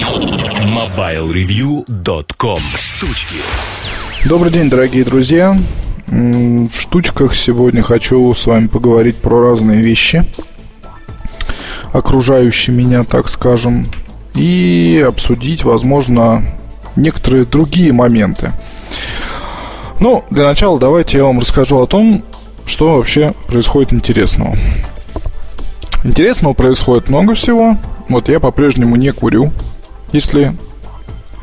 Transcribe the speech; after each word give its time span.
MobileReview.com 0.00 2.60
Штучки 2.74 3.36
Добрый 4.26 4.50
день, 4.50 4.70
дорогие 4.70 5.04
друзья. 5.04 5.54
В 6.06 6.72
штучках 6.72 7.34
сегодня 7.34 7.82
хочу 7.82 8.32
с 8.32 8.46
вами 8.46 8.68
поговорить 8.68 9.18
про 9.18 9.46
разные 9.46 9.82
вещи, 9.82 10.24
окружающие 11.92 12.74
меня, 12.74 13.04
так 13.04 13.28
скажем, 13.28 13.84
и 14.34 15.04
обсудить, 15.06 15.64
возможно, 15.64 16.46
некоторые 16.96 17.44
другие 17.44 17.92
моменты. 17.92 18.54
Ну, 20.00 20.24
для 20.30 20.46
начала 20.46 20.80
давайте 20.80 21.18
я 21.18 21.24
вам 21.24 21.40
расскажу 21.40 21.78
о 21.78 21.86
том, 21.86 22.24
что 22.64 22.96
вообще 22.96 23.34
происходит 23.48 23.92
интересного. 23.92 24.56
Интересного 26.04 26.54
происходит 26.54 27.10
много 27.10 27.34
всего. 27.34 27.76
Вот 28.08 28.30
я 28.30 28.40
по-прежнему 28.40 28.96
не 28.96 29.12
курю, 29.12 29.52
если 30.12 30.54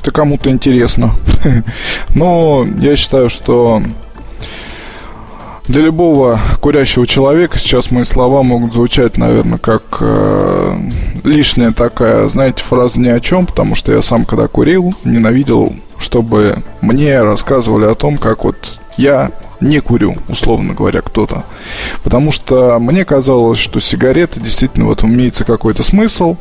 это 0.02 0.12
кому-то 0.12 0.50
интересно. 0.50 1.14
Но 2.16 2.66
я 2.80 2.96
считаю, 2.96 3.30
что 3.30 3.82
для 5.68 5.82
любого 5.82 6.40
курящего 6.62 7.06
человека 7.06 7.58
сейчас 7.58 7.92
мои 7.92 8.04
слова 8.04 8.44
могут 8.44 8.74
звучать, 8.74 9.18
наверное, 9.18 9.58
как 9.58 9.84
э, 10.00 10.80
лишняя 11.24 11.72
такая, 11.72 12.28
знаете, 12.28 12.64
фраза 12.64 13.00
ни 13.00 13.10
о 13.10 13.20
чем, 13.20 13.46
потому 13.46 13.76
что 13.76 13.92
я 13.92 14.02
сам, 14.02 14.26
когда 14.26 14.48
курил, 14.48 14.94
ненавидел, 15.04 15.76
чтобы 16.00 16.64
мне 16.82 17.22
рассказывали 17.22 17.86
о 17.86 17.96
том, 17.96 18.18
как 18.18 18.46
вот 18.46 18.80
я 18.98 19.32
не 19.60 19.80
курю, 19.80 20.16
условно 20.28 20.74
говоря, 20.74 21.02
кто-то. 21.02 21.44
Потому 22.04 22.32
что 22.32 22.80
мне 22.80 23.06
казалось, 23.06 23.60
что 23.60 23.80
сигареты 23.80 24.40
действительно 24.40 24.86
в 24.86 24.92
этом 24.92 25.14
имеется 25.14 25.46
какой-то 25.46 25.84
смысл. 25.84 26.38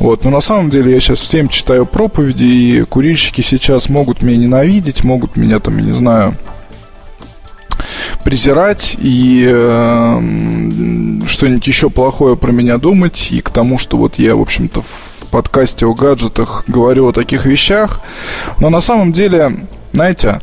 Вот. 0.00 0.24
Но 0.24 0.30
на 0.30 0.40
самом 0.40 0.70
деле 0.70 0.92
я 0.92 1.00
сейчас 1.00 1.20
всем 1.20 1.48
читаю 1.48 1.86
проповеди, 1.86 2.44
и 2.44 2.82
курильщики 2.82 3.40
сейчас 3.40 3.88
могут 3.88 4.22
меня 4.22 4.36
ненавидеть, 4.38 5.04
могут 5.04 5.36
меня 5.36 5.58
там, 5.58 5.78
я 5.78 5.84
не 5.84 5.92
знаю, 5.92 6.34
презирать 8.24 8.96
и 8.98 9.46
э, 9.50 10.20
что-нибудь 11.26 11.66
еще 11.66 11.90
плохое 11.90 12.36
про 12.36 12.52
меня 12.52 12.78
думать. 12.78 13.28
И 13.30 13.40
к 13.40 13.50
тому, 13.50 13.78
что 13.78 13.96
вот 13.96 14.18
я, 14.18 14.36
в 14.36 14.40
общем-то, 14.40 14.82
в 14.82 15.26
подкасте 15.30 15.86
о 15.86 15.94
гаджетах 15.94 16.64
говорю 16.66 17.08
о 17.08 17.12
таких 17.12 17.46
вещах. 17.46 18.00
Но 18.58 18.70
на 18.70 18.80
самом 18.80 19.12
деле 19.12 19.66
знаете, 19.92 20.40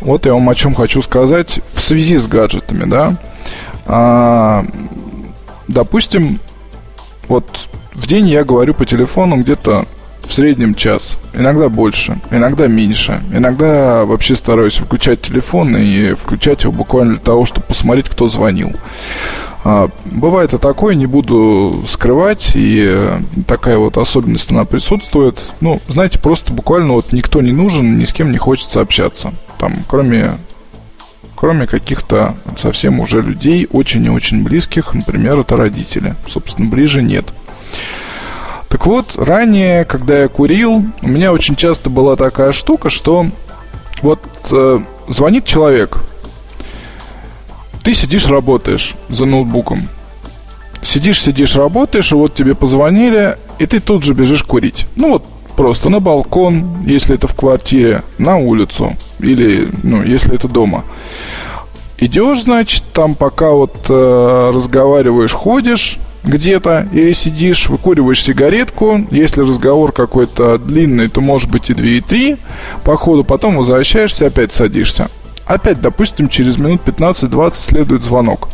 вот 0.00 0.24
я 0.24 0.34
вам 0.34 0.48
о 0.48 0.54
чем 0.54 0.74
хочу 0.74 1.02
сказать 1.02 1.60
в 1.74 1.80
связи 1.80 2.16
с 2.16 2.26
гаджетами, 2.26 2.84
да. 2.88 3.16
А, 3.86 4.64
допустим, 5.66 6.38
вот 7.26 7.68
в 7.92 8.06
день 8.06 8.28
я 8.28 8.44
говорю 8.44 8.72
по 8.72 8.86
телефону 8.86 9.36
где-то 9.36 9.86
в 10.24 10.32
среднем 10.32 10.74
час. 10.74 11.18
Иногда 11.32 11.68
больше, 11.68 12.20
иногда 12.30 12.66
меньше. 12.66 13.22
Иногда 13.32 14.04
вообще 14.04 14.36
стараюсь 14.36 14.80
выключать 14.80 15.22
телефон 15.22 15.76
и 15.76 16.14
включать 16.14 16.62
его 16.62 16.72
буквально 16.72 17.14
для 17.14 17.22
того, 17.22 17.46
чтобы 17.46 17.66
посмотреть, 17.66 18.08
кто 18.08 18.28
звонил. 18.28 18.72
А, 19.66 19.88
бывает 20.04 20.52
и 20.52 20.58
такое, 20.58 20.94
не 20.94 21.06
буду 21.06 21.84
скрывать, 21.88 22.52
и 22.54 22.84
э, 22.86 23.20
такая 23.46 23.78
вот 23.78 23.96
особенность 23.96 24.50
она 24.50 24.66
присутствует. 24.66 25.40
Ну, 25.60 25.80
знаете, 25.88 26.18
просто 26.18 26.52
буквально 26.52 26.92
вот 26.92 27.12
никто 27.12 27.40
не 27.40 27.52
нужен, 27.52 27.96
ни 27.96 28.04
с 28.04 28.12
кем 28.12 28.30
не 28.30 28.36
хочется 28.36 28.82
общаться. 28.82 29.32
Там, 29.58 29.84
кроме, 29.88 30.32
кроме 31.34 31.66
каких-то 31.66 32.36
совсем 32.58 33.00
уже 33.00 33.22
людей, 33.22 33.66
очень 33.72 34.04
и 34.04 34.10
очень 34.10 34.42
близких, 34.42 34.92
например, 34.92 35.40
это 35.40 35.56
родители. 35.56 36.14
Собственно, 36.28 36.68
ближе 36.68 37.02
нет. 37.02 37.24
Так 38.74 38.86
вот, 38.86 39.14
ранее, 39.14 39.84
когда 39.84 40.22
я 40.22 40.28
курил, 40.28 40.82
у 41.00 41.06
меня 41.06 41.32
очень 41.32 41.54
часто 41.54 41.90
была 41.90 42.16
такая 42.16 42.50
штука, 42.50 42.90
что 42.90 43.26
вот 44.02 44.18
э, 44.50 44.80
звонит 45.06 45.44
человек, 45.44 45.98
ты 47.84 47.94
сидишь, 47.94 48.26
работаешь 48.26 48.96
за 49.08 49.26
ноутбуком. 49.26 49.88
Сидишь, 50.82 51.22
сидишь, 51.22 51.54
работаешь, 51.54 52.10
и 52.10 52.16
вот 52.16 52.34
тебе 52.34 52.56
позвонили, 52.56 53.38
и 53.60 53.66
ты 53.66 53.78
тут 53.78 54.02
же 54.02 54.12
бежишь 54.12 54.42
курить. 54.42 54.88
Ну 54.96 55.12
вот 55.12 55.24
просто 55.56 55.88
на 55.88 56.00
балкон, 56.00 56.84
если 56.84 57.14
это 57.14 57.28
в 57.28 57.34
квартире, 57.36 58.02
на 58.18 58.38
улицу 58.38 58.96
или, 59.20 59.70
ну, 59.84 60.02
если 60.02 60.34
это 60.34 60.48
дома. 60.48 60.84
Идешь, 61.98 62.42
значит, 62.42 62.82
там 62.92 63.14
пока 63.14 63.50
вот 63.50 63.86
э, 63.88 64.50
разговариваешь, 64.52 65.32
ходишь 65.32 66.00
где-то 66.24 66.88
или 66.92 67.12
сидишь, 67.12 67.68
выкуриваешь 67.68 68.22
сигаретку. 68.22 69.06
Если 69.10 69.40
разговор 69.40 69.92
какой-то 69.92 70.58
длинный, 70.58 71.08
то 71.08 71.20
может 71.20 71.50
быть 71.50 71.70
и 71.70 71.74
2, 71.74 71.86
и 71.86 72.00
3. 72.00 72.36
По 72.84 72.96
ходу 72.96 73.24
потом 73.24 73.56
возвращаешься, 73.56 74.26
опять 74.26 74.52
садишься. 74.52 75.08
Опять, 75.46 75.80
допустим, 75.80 76.28
через 76.28 76.56
минут 76.56 76.82
15-20 76.86 77.54
следует 77.54 78.02
звонок. 78.02 78.48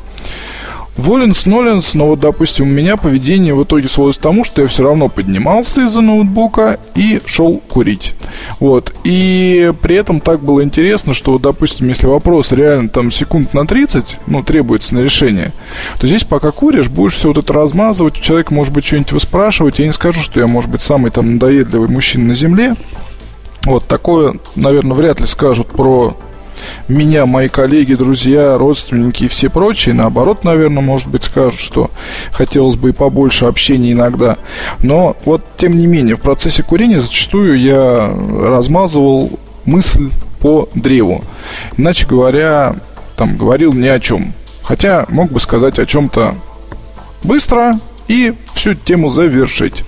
Воленс, 0.97 1.47
Ноленс, 1.47 1.95
но 1.95 2.07
вот, 2.07 2.21
допустим, 2.21 2.67
у 2.67 2.71
меня 2.71 2.97
поведение 2.97 3.55
в 3.55 3.63
итоге 3.63 3.89
сводилось 3.89 4.19
к 4.19 4.21
тому, 4.21 4.45
что 4.45 4.63
я 4.63 4.69
все 4.69 4.83
равно 4.83 5.09
поднимался 5.09 5.85
из-за 5.85 6.01
ноутбука 6.01 6.79
и 6.95 7.21
шел 7.27 7.59
курить. 7.59 8.15
Вот. 8.59 8.95
И 9.05 9.73
при 9.81 9.97
этом 9.97 10.21
так 10.21 10.43
было 10.43 10.63
интересно, 10.63 11.15
что, 11.15 11.39
допустим, 11.39 11.89
если 11.89 12.07
вопрос 12.07 12.53
реально 12.53 12.89
там 12.89 13.11
секунд 13.11 13.55
на 13.55 13.67
30, 13.67 14.19
ну, 14.27 14.43
требуется 14.43 14.95
на 14.95 15.01
решение, 15.01 15.53
то 15.99 16.07
здесь 16.07 16.25
пока 16.25 16.51
куришь, 16.51 16.89
будешь 16.89 17.15
все 17.15 17.29
вот 17.29 17.39
это 17.39 17.53
размазывать, 17.53 18.19
у 18.19 18.23
человека, 18.23 18.53
может 18.53 18.73
быть, 18.73 18.85
что-нибудь 18.85 19.13
выспрашивать. 19.13 19.79
Я 19.79 19.87
не 19.87 19.93
скажу, 19.93 20.23
что 20.23 20.41
я, 20.41 20.47
может 20.47 20.71
быть, 20.71 20.83
самый 20.83 21.11
там 21.11 21.35
надоедливый 21.35 21.89
мужчина 21.89 22.29
на 22.29 22.35
земле. 22.35 22.75
Вот 23.65 23.87
такое, 23.87 24.37
наверное, 24.57 24.97
вряд 24.97 25.21
ли 25.21 25.27
скажут 25.27 25.69
про 25.69 26.17
меня, 26.89 27.27
мои 27.27 27.49
коллеги, 27.49 27.95
друзья, 27.95 28.57
родственники 28.59 29.25
и 29.25 29.29
все 29.29 29.49
прочие, 29.49 29.95
наоборот, 29.95 30.45
наверное, 30.45 30.83
может 30.83 31.09
быть, 31.09 31.25
скажут, 31.25 31.61
что 31.61 31.91
хотелось 32.33 32.77
бы 32.77 32.91
и 32.91 32.93
побольше 32.93 33.47
общения 33.47 33.93
иногда. 33.93 34.37
Но 34.83 35.17
вот, 35.25 35.45
тем 35.57 35.77
не 35.79 35.87
менее, 35.87 36.17
в 36.17 36.21
процессе 36.21 36.63
курения 36.63 37.01
зачастую 37.01 37.59
я 37.59 38.13
размазывал 38.43 39.39
мысль 39.65 40.11
по 40.41 40.69
древу. 40.75 41.25
Иначе 41.77 42.07
говоря, 42.07 42.77
там 43.17 43.37
говорил 43.37 43.73
ни 43.73 43.87
о 43.87 44.01
чем. 44.01 44.35
Хотя 44.63 45.07
мог 45.09 45.31
бы 45.31 45.41
сказать 45.41 45.79
о 45.79 45.87
чем-то 45.87 46.37
быстро 47.23 47.79
и 48.09 48.35
всю 48.55 48.75
тему 48.75 49.11
завершить. 49.11 49.85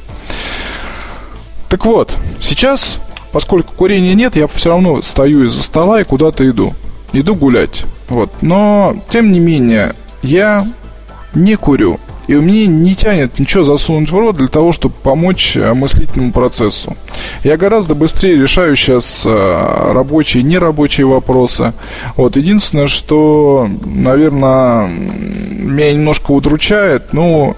Так 1.68 1.86
вот, 1.86 2.16
сейчас 2.40 2.98
поскольку 3.32 3.74
курения 3.74 4.14
нет, 4.14 4.36
я 4.36 4.46
все 4.46 4.70
равно 4.70 5.02
стою 5.02 5.44
из-за 5.44 5.62
стола 5.62 6.00
и 6.00 6.04
куда-то 6.04 6.48
иду. 6.48 6.74
Иду 7.12 7.34
гулять. 7.34 7.84
Вот. 8.08 8.30
Но, 8.40 8.94
тем 9.10 9.32
не 9.32 9.40
менее, 9.40 9.94
я 10.22 10.66
не 11.34 11.56
курю. 11.56 11.98
И 12.28 12.34
меня 12.34 12.66
не 12.66 12.94
тянет 12.94 13.38
ничего 13.38 13.64
засунуть 13.64 14.10
в 14.10 14.16
рот 14.16 14.36
для 14.36 14.46
того, 14.46 14.72
чтобы 14.72 14.94
помочь 15.02 15.56
э, 15.56 15.74
мыслительному 15.74 16.32
процессу. 16.32 16.96
Я 17.42 17.56
гораздо 17.56 17.94
быстрее 17.94 18.36
решаю 18.36 18.76
сейчас 18.76 19.24
э, 19.26 19.92
рабочие 19.92 20.42
и 20.42 20.46
нерабочие 20.46 21.06
вопросы. 21.06 21.72
Вот 22.16 22.36
единственное, 22.36 22.86
что, 22.86 23.68
наверное, 23.84 24.86
меня 24.86 25.92
немножко 25.92 26.30
удручает, 26.30 27.12
ну, 27.12 27.56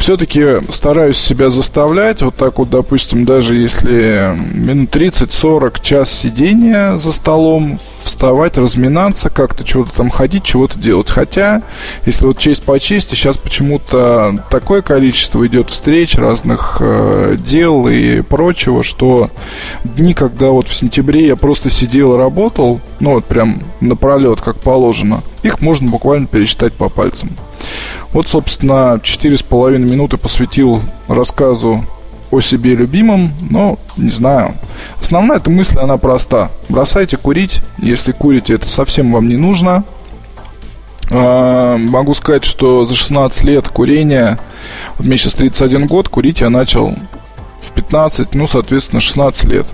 все-таки 0.00 0.72
стараюсь 0.72 1.18
себя 1.18 1.50
заставлять, 1.50 2.22
вот 2.22 2.34
так 2.34 2.58
вот, 2.58 2.70
допустим, 2.70 3.26
даже 3.26 3.54
если 3.54 4.34
минут 4.54 4.96
30-40, 4.96 5.82
час 5.82 6.10
сидения 6.10 6.96
за 6.96 7.12
столом, 7.12 7.78
вставать, 8.04 8.56
разминаться, 8.56 9.28
как-то 9.28 9.62
чего-то 9.62 9.92
там 9.92 10.08
ходить, 10.08 10.42
чего-то 10.42 10.78
делать. 10.78 11.10
Хотя, 11.10 11.62
если 12.06 12.24
вот 12.24 12.38
честь 12.38 12.62
по 12.62 12.80
чести, 12.80 13.14
сейчас 13.14 13.36
почему-то 13.36 14.42
такое 14.50 14.80
количество 14.80 15.46
идет 15.46 15.68
встреч, 15.68 16.16
разных 16.16 16.78
э, 16.80 17.36
дел 17.38 17.86
и 17.86 18.22
прочего, 18.22 18.82
что 18.82 19.28
дни, 19.84 20.14
когда 20.14 20.46
вот 20.46 20.66
в 20.66 20.74
сентябре 20.74 21.26
я 21.26 21.36
просто 21.36 21.68
сидел 21.68 22.14
и 22.14 22.18
работал, 22.18 22.80
ну 23.00 23.12
вот 23.12 23.26
прям 23.26 23.62
напролет, 23.82 24.40
как 24.40 24.56
положено, 24.60 25.22
их 25.42 25.60
можно 25.60 25.90
буквально 25.90 26.26
пересчитать 26.26 26.72
по 26.72 26.88
пальцам. 26.88 27.28
Вот, 28.12 28.28
собственно, 28.28 29.00
четыре 29.02 29.36
с 29.36 29.42
половиной 29.42 29.88
минуты 29.88 30.16
посвятил 30.16 30.80
рассказу 31.06 31.84
о 32.30 32.40
себе 32.40 32.74
любимом, 32.74 33.32
но 33.48 33.78
не 33.96 34.10
знаю. 34.10 34.54
Основная 35.00 35.38
эта 35.38 35.50
мысль, 35.50 35.78
она 35.78 35.96
проста. 35.96 36.50
Бросайте 36.68 37.16
курить, 37.16 37.62
если 37.78 38.12
курите, 38.12 38.54
это 38.54 38.68
совсем 38.68 39.12
вам 39.12 39.28
не 39.28 39.36
нужно. 39.36 39.84
А, 41.12 41.76
могу 41.76 42.14
сказать, 42.14 42.44
что 42.44 42.84
за 42.84 42.94
16 42.94 43.44
лет 43.44 43.68
курения, 43.68 44.38
вот 44.96 45.06
мне 45.06 45.16
сейчас 45.16 45.34
31 45.34 45.86
год, 45.86 46.08
курить 46.08 46.40
я 46.40 46.50
начал 46.50 46.94
в 47.60 47.72
15, 47.72 48.34
ну, 48.34 48.46
соответственно, 48.46 49.00
16 49.00 49.44
лет. 49.44 49.66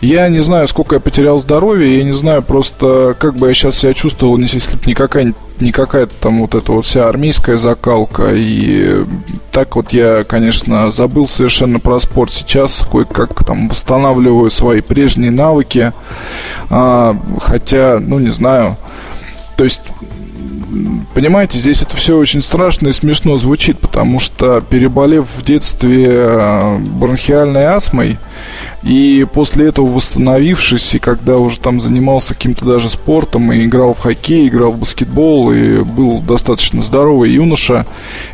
Я 0.00 0.28
не 0.28 0.40
знаю, 0.40 0.68
сколько 0.68 0.96
я 0.96 1.00
потерял 1.00 1.38
здоровья, 1.38 1.86
я 1.86 2.04
не 2.04 2.12
знаю 2.12 2.42
просто, 2.42 3.14
как 3.18 3.36
бы 3.36 3.48
я 3.48 3.54
сейчас 3.54 3.78
себя 3.78 3.94
чувствовал, 3.94 4.36
если 4.38 4.76
бы 4.76 4.82
не 4.86 4.94
какая 4.94 5.34
не 5.60 5.72
какая-то 5.72 6.14
там 6.20 6.40
вот 6.40 6.54
эта 6.54 6.72
вот 6.72 6.86
вся 6.86 7.08
армейская 7.08 7.56
закалка. 7.56 8.32
И 8.32 9.04
так 9.50 9.74
вот 9.76 9.92
я, 9.92 10.24
конечно, 10.24 10.90
забыл 10.90 11.26
совершенно 11.26 11.80
про 11.80 11.98
спорт. 11.98 12.30
Сейчас 12.30 12.86
кое-как 12.90 13.44
там 13.44 13.68
восстанавливаю 13.68 14.50
свои 14.50 14.80
прежние 14.80 15.30
навыки. 15.30 15.92
А, 16.70 17.16
хотя, 17.40 17.98
ну, 18.00 18.18
не 18.18 18.30
знаю. 18.30 18.76
То 19.56 19.64
есть 19.64 19.80
понимаете, 21.14 21.58
здесь 21.58 21.82
это 21.82 21.96
все 21.96 22.16
очень 22.16 22.42
страшно 22.42 22.88
и 22.88 22.92
смешно 22.92 23.36
звучит, 23.36 23.78
потому 23.78 24.20
что 24.20 24.60
переболев 24.60 25.26
в 25.36 25.44
детстве 25.44 26.06
э, 26.08 26.78
бронхиальной 26.78 27.64
астмой, 27.64 28.18
и 28.82 29.26
после 29.32 29.68
этого 29.68 29.86
восстановившись, 29.86 30.94
и 30.94 30.98
когда 30.98 31.38
уже 31.38 31.58
там 31.58 31.80
занимался 31.80 32.34
каким-то 32.34 32.64
даже 32.64 32.90
спортом, 32.90 33.52
и 33.52 33.64
играл 33.64 33.94
в 33.94 34.00
хоккей, 34.00 34.48
играл 34.48 34.72
в 34.72 34.78
баскетбол, 34.78 35.52
и 35.52 35.84
был 35.84 36.20
достаточно 36.20 36.82
здоровый 36.82 37.30
юноша, 37.30 37.86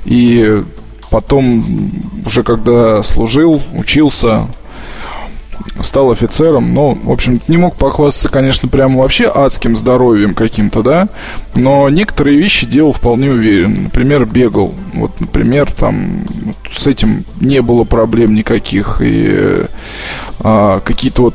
и 0.05 0.63
потом 1.11 1.93
уже 2.27 2.43
когда 2.43 3.03
служил, 3.03 3.63
учился, 3.75 4.49
стал 5.83 6.11
офицером, 6.11 6.75
но, 6.75 6.95
в 6.95 7.11
общем, 7.11 7.41
не 7.49 7.57
мог 7.57 7.77
похвастаться, 7.77 8.29
конечно, 8.29 8.69
прямо 8.69 9.01
вообще 9.01 9.31
адским 9.33 9.77
здоровьем 9.77 10.35
каким-то, 10.35 10.83
да, 10.83 11.09
но 11.55 11.89
некоторые 11.89 12.37
вещи 12.37 12.67
делал 12.67 12.93
вполне 12.93 13.31
уверенно. 13.31 13.83
Например, 13.83 14.27
бегал. 14.27 14.75
Вот, 14.93 15.21
например, 15.21 15.71
там 15.71 16.25
вот, 16.45 16.57
с 16.73 16.87
этим 16.87 17.25
не 17.41 17.63
было 17.63 17.85
проблем 17.85 18.35
никаких. 18.35 19.01
И 19.03 19.67
а, 20.41 20.81
какие-то 20.81 21.23
вот, 21.23 21.35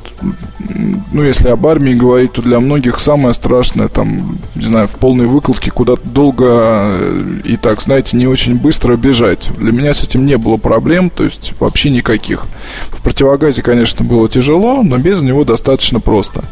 ну, 1.12 1.24
если 1.24 1.48
об 1.50 1.66
армии 1.66 1.94
говорить, 1.94 2.34
то 2.34 2.42
для 2.42 2.60
многих 2.60 3.00
самое 3.00 3.34
страшное, 3.34 3.88
там, 3.88 4.40
не 4.56 4.66
знаю, 4.66 4.88
в 4.88 4.96
полной 4.96 5.26
выкладке 5.26 5.72
куда-то 5.72 6.08
долго 6.08 6.46
э, 6.48 7.40
и 7.44 7.58
так, 7.58 7.82
знаете, 7.82 8.18
не 8.18 8.28
очень 8.28 8.56
быстро 8.56 8.96
бежать. 8.98 9.50
Для 9.58 9.72
меня 9.72 9.94
с 9.94 10.04
этим 10.04 10.26
не 10.26 10.38
было 10.38 10.58
проблем, 10.58 11.10
то 11.10 11.24
есть 11.24 11.54
вообще 11.60 11.90
никаких. 11.90 12.46
В 12.90 13.02
противогазе, 13.02 13.64
конечно, 13.64 14.06
было 14.10 14.28
тяжело, 14.28 14.84
но 14.84 14.98
без 14.98 15.22
него 15.22 15.44
достаточно 15.44 16.00
просто. 16.00 16.44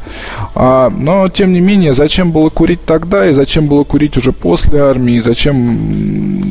А, 0.56 0.89
но, 0.89 1.27
тем 1.27 1.51
не 1.51 1.59
менее, 1.59 1.94
зачем 1.94 2.31
было 2.31 2.50
курить 2.50 2.86
тогда 2.86 3.27
и 3.27 3.33
зачем 3.33 3.65
было 3.65 3.83
курить 3.83 4.15
уже 4.15 4.31
после 4.31 4.80
армии, 4.80 5.19
зачем 5.19 6.42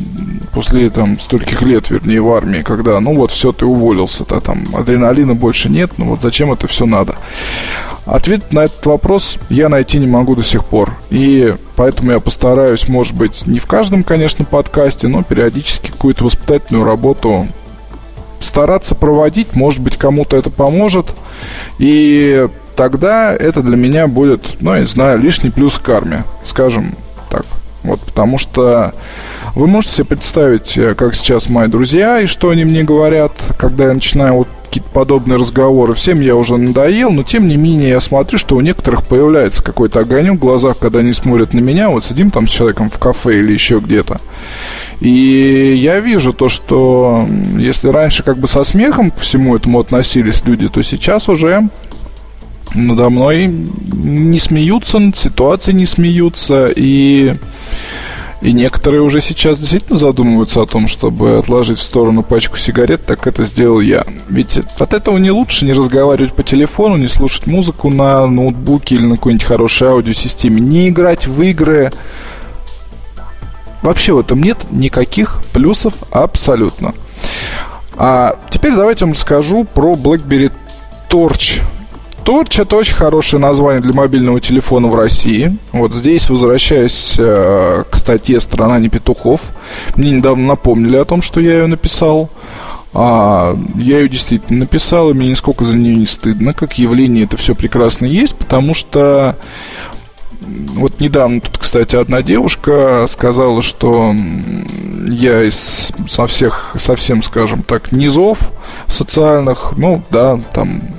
после 0.53 0.89
там 0.89 1.19
стольких 1.19 1.61
лет, 1.61 1.89
вернее, 1.89 2.21
в 2.21 2.31
армии, 2.31 2.61
когда, 2.61 2.99
ну 2.99 3.13
вот, 3.13 3.31
все, 3.31 3.51
ты 3.51 3.65
уволился-то, 3.65 4.41
там, 4.41 4.63
адреналина 4.73 5.33
больше 5.33 5.69
нет, 5.69 5.91
ну 5.97 6.05
вот 6.05 6.21
зачем 6.21 6.51
это 6.51 6.67
все 6.67 6.85
надо? 6.85 7.15
Ответ 8.07 8.53
на 8.53 8.61
этот 8.61 8.85
вопрос 8.85 9.37
я 9.49 9.67
найти 9.67 9.99
не 9.99 10.07
могу 10.07 10.33
до 10.35 10.41
сих 10.41 10.63
пор. 10.63 10.93
И 11.09 11.53
поэтому 11.75 12.11
я 12.11 12.21
постараюсь, 12.21 12.87
может 12.87 13.17
быть, 13.17 13.45
не 13.45 13.59
в 13.59 13.65
каждом, 13.65 14.03
конечно, 14.03 14.45
подкасте, 14.45 15.09
но 15.09 15.23
периодически 15.23 15.91
какую-то 15.91 16.23
воспитательную 16.23 16.85
работу 16.85 17.47
стараться 18.39 18.95
проводить, 18.95 19.55
может 19.55 19.81
быть, 19.81 19.97
кому-то 19.97 20.37
это 20.37 20.49
поможет. 20.49 21.13
И 21.77 22.47
тогда 22.75 23.35
это 23.35 23.61
для 23.61 23.75
меня 23.77 24.07
будет, 24.07 24.61
ну, 24.61 24.73
я 24.73 24.81
не 24.81 24.85
знаю, 24.85 25.19
лишний 25.19 25.49
плюс 25.49 25.77
к 25.77 25.81
карме, 25.81 26.23
скажем. 26.45 26.95
Вот, 27.87 28.01
потому 28.01 28.37
что 28.37 28.93
вы 29.55 29.67
можете 29.67 29.95
себе 29.95 30.05
представить, 30.05 30.77
э, 30.77 30.93
как 30.93 31.15
сейчас 31.15 31.49
мои 31.49 31.67
друзья 31.67 32.19
и 32.19 32.25
что 32.25 32.49
они 32.49 32.65
мне 32.65 32.83
говорят, 32.83 33.31
когда 33.57 33.85
я 33.85 33.93
начинаю 33.93 34.35
вот 34.35 34.47
какие-то 34.67 34.89
подобные 34.89 35.37
разговоры. 35.37 35.93
Всем 35.93 36.19
я 36.19 36.35
уже 36.35 36.57
надоел, 36.57 37.11
но 37.11 37.23
тем 37.23 37.47
не 37.47 37.55
менее 37.55 37.89
я 37.89 37.99
смотрю, 37.99 38.37
что 38.37 38.57
у 38.57 38.61
некоторых 38.61 39.07
появляется 39.07 39.63
какой-то 39.63 40.01
огонек 40.01 40.33
в 40.33 40.39
глазах, 40.39 40.77
когда 40.77 40.99
они 40.99 41.13
смотрят 41.13 41.53
на 41.53 41.59
меня. 41.59 41.89
Вот 41.89 42.05
сидим 42.05 42.31
там 42.31 42.47
с 42.47 42.51
человеком 42.51 42.89
в 42.89 42.99
кафе 42.99 43.39
или 43.39 43.53
еще 43.53 43.79
где-то. 43.79 44.19
И 44.99 45.73
я 45.77 45.99
вижу 45.99 46.33
то, 46.33 46.49
что 46.49 47.25
если 47.57 47.87
раньше 47.89 48.23
как 48.23 48.37
бы 48.37 48.47
со 48.47 48.63
смехом 48.63 49.11
к 49.11 49.19
всему 49.19 49.55
этому 49.55 49.79
относились 49.79 50.43
люди, 50.43 50.67
то 50.67 50.81
сейчас 50.81 51.29
уже 51.29 51.69
надо 52.73 53.09
мной 53.09 53.47
не 53.47 54.39
смеются, 54.39 54.99
над 54.99 55.17
ситуацией 55.17 55.75
не 55.75 55.85
смеются. 55.85 56.67
И 56.75 57.35
и 58.41 58.51
некоторые 58.51 59.01
уже 59.01 59.19
сейчас 59.19 59.57
действительно 59.57 59.97
задумываются 59.97 60.61
о 60.61 60.67
том, 60.67 60.87
чтобы 60.87 61.39
отложить 61.39 61.79
в 61.79 61.83
сторону 61.83 62.21
пачку 62.21 62.57
сигарет, 62.57 63.03
так 63.03 63.25
это 63.25 63.43
сделал 63.45 63.79
я. 63.79 64.05
Ведь 64.29 64.59
от 64.77 64.93
этого 64.93 65.17
не 65.17 65.31
лучше 65.31 65.65
не 65.65 65.73
разговаривать 65.73 66.33
по 66.33 66.43
телефону, 66.43 66.97
не 66.97 67.07
слушать 67.07 67.47
музыку 67.47 67.89
на 67.89 68.27
ноутбуке 68.27 68.95
или 68.95 69.05
на 69.05 69.15
какой-нибудь 69.15 69.47
хорошей 69.47 69.87
аудиосистеме, 69.87 70.61
не 70.61 70.89
играть 70.89 71.25
в 71.25 71.41
игры. 71.41 71.91
Вообще 73.81 74.13
в 74.13 74.19
этом 74.19 74.43
нет 74.43 74.67
никаких 74.69 75.41
плюсов 75.51 75.95
абсолютно. 76.11 76.93
А 77.95 78.39
теперь 78.51 78.75
давайте 78.75 79.05
вам 79.05 79.13
расскажу 79.13 79.63
про 79.63 79.95
BlackBerry 79.95 80.51
Torch 81.09 81.61
Torch 82.27 82.61
это 82.61 82.75
очень 82.75 82.93
хорошее 82.93 83.41
название 83.41 83.81
для 83.81 83.93
мобильного 83.93 84.41
телефона 84.41 84.89
в 84.89 84.95
России. 84.95 85.57
Вот 85.71 85.93
здесь, 85.93 86.29
возвращаясь 86.29 87.15
э, 87.17 87.85
к 87.89 87.95
статье 87.95 88.41
«Страна 88.41 88.79
не 88.79 88.89
петухов», 88.89 89.39
мне 89.95 90.11
недавно 90.11 90.45
напомнили 90.45 90.97
о 90.97 91.05
том, 91.05 91.21
что 91.21 91.39
я 91.39 91.59
ее 91.59 91.67
написал. 91.67 92.29
А, 92.93 93.57
я 93.75 93.99
ее 93.99 94.09
действительно 94.09 94.59
написал, 94.59 95.09
и 95.09 95.13
мне 95.13 95.29
нисколько 95.29 95.63
за 95.63 95.77
нее 95.77 95.95
не 95.95 96.05
стыдно. 96.05 96.51
Как 96.51 96.77
явление 96.77 97.23
это 97.23 97.37
все 97.37 97.55
прекрасно 97.55 98.05
есть, 98.05 98.35
потому 98.35 98.73
что 98.73 99.37
вот 100.41 100.99
недавно 100.99 101.39
тут, 101.39 101.57
кстати, 101.57 101.95
одна 101.95 102.21
девушка 102.23 103.05
сказала, 103.07 103.61
что 103.61 104.13
я 105.07 105.43
из 105.43 105.93
со 106.09 106.27
всех, 106.27 106.75
совсем, 106.77 107.23
скажем 107.23 107.63
так, 107.63 107.93
низов 107.93 108.51
социальных, 108.87 109.73
ну, 109.77 110.03
да, 110.09 110.37
там 110.53 110.96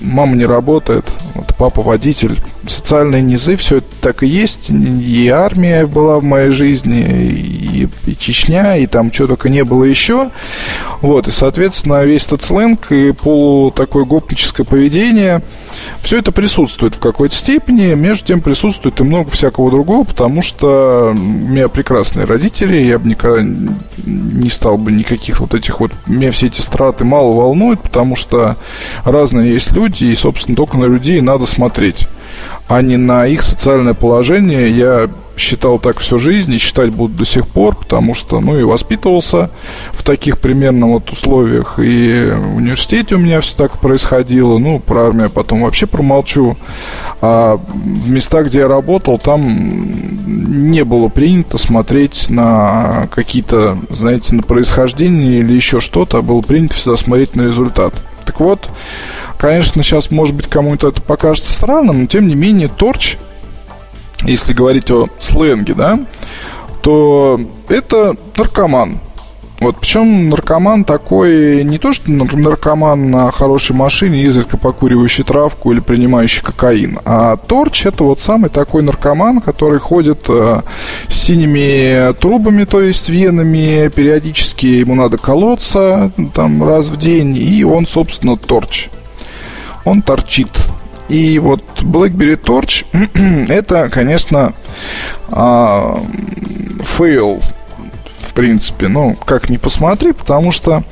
мама 0.00 0.36
не 0.36 0.46
работает, 0.46 1.10
вот 1.34 1.54
папа 1.58 1.82
водитель. 1.82 2.38
Социальные 2.66 3.22
низы, 3.22 3.56
все 3.56 3.76
это 3.78 3.86
так 4.00 4.22
и 4.24 4.26
есть. 4.26 4.70
И 4.70 5.28
армия 5.28 5.86
была 5.86 6.16
в 6.16 6.24
моей 6.24 6.50
жизни, 6.50 7.00
и, 7.00 7.88
и 8.06 8.16
Чечня, 8.16 8.76
и 8.76 8.86
там 8.86 9.12
что 9.12 9.28
только 9.28 9.48
не 9.48 9.62
было 9.62 9.84
еще. 9.84 10.30
Вот, 11.00 11.28
и, 11.28 11.30
соответственно, 11.30 12.04
весь 12.04 12.26
этот 12.26 12.42
сленг 12.42 12.90
и 12.90 13.12
полу 13.12 13.70
такое 13.70 14.04
гопническое 14.04 14.66
поведение, 14.66 15.42
все 16.00 16.18
это 16.18 16.32
присутствует 16.32 16.94
в 16.96 17.00
какой-то 17.00 17.34
степени. 17.34 17.94
Между 17.94 18.26
тем 18.26 18.40
присутствует 18.40 18.98
и 19.00 19.04
много 19.04 19.30
всякого 19.30 19.70
другого, 19.70 20.04
потому 20.04 20.42
что 20.42 21.12
у 21.12 21.18
меня 21.18 21.68
прекрасные 21.68 22.26
родители, 22.26 22.78
я 22.78 22.98
бы 22.98 23.08
никогда 23.08 23.42
не 24.04 24.50
стал 24.50 24.76
бы 24.76 24.90
никаких 24.90 25.40
вот 25.40 25.54
этих 25.54 25.78
вот... 25.80 25.92
Меня 26.06 26.32
все 26.32 26.48
эти 26.48 26.60
страты 26.60 27.04
мало 27.04 27.32
волнуют, 27.32 27.80
потому 27.80 28.16
что 28.16 28.56
разные 29.04 29.52
есть 29.52 29.72
люди, 29.72 29.85
люди, 29.86 30.04
и, 30.06 30.14
собственно, 30.14 30.56
только 30.56 30.76
на 30.76 30.84
людей 30.84 31.20
надо 31.20 31.46
смотреть, 31.46 32.08
а 32.68 32.82
не 32.82 32.96
на 32.96 33.26
их 33.26 33.42
социальное 33.42 33.94
положение. 33.94 34.70
Я 34.70 35.08
считал 35.36 35.78
так 35.78 36.00
всю 36.00 36.18
жизнь 36.18 36.52
и 36.54 36.58
считать 36.58 36.90
буду 36.90 37.18
до 37.18 37.24
сих 37.24 37.46
пор, 37.46 37.76
потому 37.76 38.14
что, 38.14 38.40
ну, 38.40 38.58
и 38.58 38.64
воспитывался 38.64 39.50
в 39.92 40.02
таких 40.02 40.40
примерно 40.40 40.86
вот 40.86 41.10
условиях, 41.10 41.78
и 41.78 42.32
в 42.34 42.56
университете 42.56 43.14
у 43.14 43.18
меня 43.18 43.40
все 43.40 43.54
так 43.54 43.78
происходило, 43.78 44.58
ну, 44.58 44.80
про 44.80 45.06
армию 45.06 45.30
потом 45.30 45.62
вообще 45.62 45.86
промолчу, 45.86 46.56
а 47.20 47.56
в 47.56 48.08
местах, 48.08 48.46
где 48.46 48.60
я 48.60 48.66
работал, 48.66 49.18
там 49.18 50.70
не 50.70 50.84
было 50.84 51.08
принято 51.08 51.58
смотреть 51.58 52.30
на 52.30 53.08
какие-то, 53.14 53.78
знаете, 53.90 54.34
на 54.34 54.42
происхождение 54.42 55.40
или 55.40 55.52
еще 55.52 55.80
что-то, 55.80 56.18
а 56.18 56.22
было 56.22 56.40
принято 56.40 56.74
всегда 56.74 56.96
смотреть 56.96 57.36
на 57.36 57.42
результат. 57.42 57.94
Так 58.24 58.40
вот, 58.40 58.68
Конечно, 59.38 59.82
сейчас, 59.82 60.10
может 60.10 60.34
быть, 60.34 60.46
кому-то 60.46 60.88
это 60.88 61.02
покажется 61.02 61.52
странным, 61.52 62.02
но 62.02 62.06
тем 62.06 62.26
не 62.26 62.34
менее, 62.34 62.68
торч, 62.68 63.16
если 64.22 64.52
говорить 64.52 64.90
о 64.90 65.08
сленге, 65.20 65.74
да, 65.74 66.00
то 66.80 67.40
это 67.68 68.16
наркоман. 68.36 69.00
Вот 69.58 69.80
причем 69.80 70.28
наркоман 70.28 70.84
такой, 70.84 71.64
не 71.64 71.78
то 71.78 71.94
что 71.94 72.10
наркоман 72.10 73.10
на 73.10 73.30
хорошей 73.30 73.74
машине, 73.74 74.22
изредка 74.22 74.58
покуривающий 74.58 75.24
травку 75.24 75.72
или 75.72 75.80
принимающий 75.80 76.42
кокаин, 76.42 76.98
а 77.06 77.38
торч 77.38 77.86
это 77.86 78.04
вот 78.04 78.20
самый 78.20 78.50
такой 78.50 78.82
наркоман, 78.82 79.40
который 79.40 79.78
ходит 79.78 80.26
э, 80.28 80.60
с 81.08 81.14
синими 81.14 82.12
трубами, 82.14 82.64
то 82.64 82.82
есть 82.82 83.08
венами, 83.08 83.88
периодически 83.88 84.66
ему 84.66 84.94
надо 84.94 85.16
колоться 85.16 86.12
там 86.34 86.62
раз 86.62 86.88
в 86.88 86.98
день, 86.98 87.34
и 87.36 87.64
он, 87.64 87.86
собственно, 87.86 88.36
торч 88.36 88.90
он 89.86 90.02
торчит. 90.02 90.50
И 91.08 91.38
вот 91.38 91.62
BlackBerry 91.80 92.36
Torch 92.38 92.84
это, 93.48 93.88
конечно, 93.88 94.52
fail, 96.84 97.40
в 98.18 98.32
принципе. 98.34 98.88
Ну, 98.88 99.16
как 99.24 99.48
ни 99.48 99.56
посмотри, 99.56 100.12
потому 100.12 100.52
что 100.52 100.84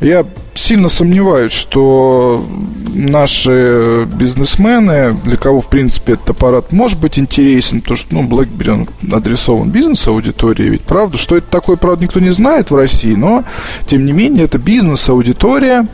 Я 0.00 0.26
сильно 0.54 0.88
сомневаюсь, 0.88 1.52
что 1.52 2.46
наши 2.94 4.06
бизнесмены, 4.14 5.16
для 5.24 5.36
кого, 5.36 5.60
в 5.60 5.68
принципе, 5.68 6.14
этот 6.14 6.30
аппарат 6.30 6.72
может 6.72 6.98
быть 6.98 7.18
интересен, 7.18 7.80
потому 7.80 7.96
что, 7.96 8.14
ну, 8.14 8.24
BlackBerry 8.24 8.70
он 8.70 9.12
адресован 9.12 9.70
бизнес-аудитории, 9.70 10.64
ведь 10.64 10.82
правда, 10.82 11.16
что 11.16 11.36
это 11.36 11.46
такое, 11.48 11.76
правда, 11.76 12.04
никто 12.04 12.20
не 12.20 12.30
знает 12.30 12.70
в 12.70 12.76
России, 12.76 13.14
но, 13.14 13.44
тем 13.86 14.04
не 14.04 14.12
менее, 14.12 14.44
это 14.44 14.58
бизнес-аудитория, 14.58 15.86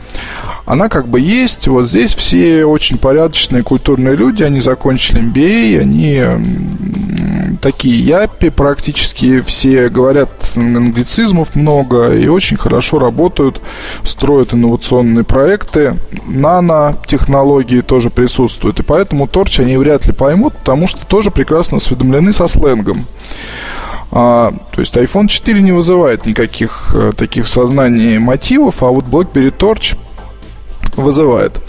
она 0.65 0.89
как 0.89 1.07
бы 1.07 1.19
есть, 1.19 1.67
вот 1.67 1.85
здесь 1.85 2.13
все 2.15 2.65
очень 2.65 2.97
порядочные 2.97 3.63
культурные 3.63 4.15
люди, 4.15 4.43
они 4.43 4.61
закончили 4.61 5.21
MBA, 5.21 5.79
они 5.79 6.23
такие 7.61 7.99
япи 7.99 8.49
практически, 8.49 9.41
все 9.41 9.89
говорят 9.89 10.29
англицизмов 10.55 11.55
много 11.55 12.13
и 12.13 12.27
очень 12.27 12.57
хорошо 12.57 12.99
работают, 12.99 13.61
строят 14.03 14.53
инновационные 14.53 15.23
проекты, 15.23 15.97
нано-технологии 16.25 17.81
тоже 17.81 18.09
присутствуют, 18.09 18.79
и 18.79 18.83
поэтому 18.83 19.27
торч 19.27 19.59
они 19.59 19.77
вряд 19.77 20.05
ли 20.05 20.13
поймут, 20.13 20.55
потому 20.57 20.87
что 20.87 21.05
тоже 21.05 21.31
прекрасно 21.31 21.77
осведомлены 21.77 22.33
со 22.33 22.47
сленгом. 22.47 23.05
А, 24.11 24.53
то 24.71 24.79
есть 24.79 24.95
iPhone 24.95 25.27
4 25.27 25.61
не 25.61 25.71
вызывает 25.71 26.25
никаких 26.25 26.91
а, 26.93 27.11
таких 27.11 27.45
в 27.45 27.49
сознании 27.49 28.17
мотивов, 28.17 28.81
а 28.81 28.87
вот 28.87 29.05
BlackBerry 29.05 29.55
Torch 29.55 29.97
вызывает. 30.95 31.61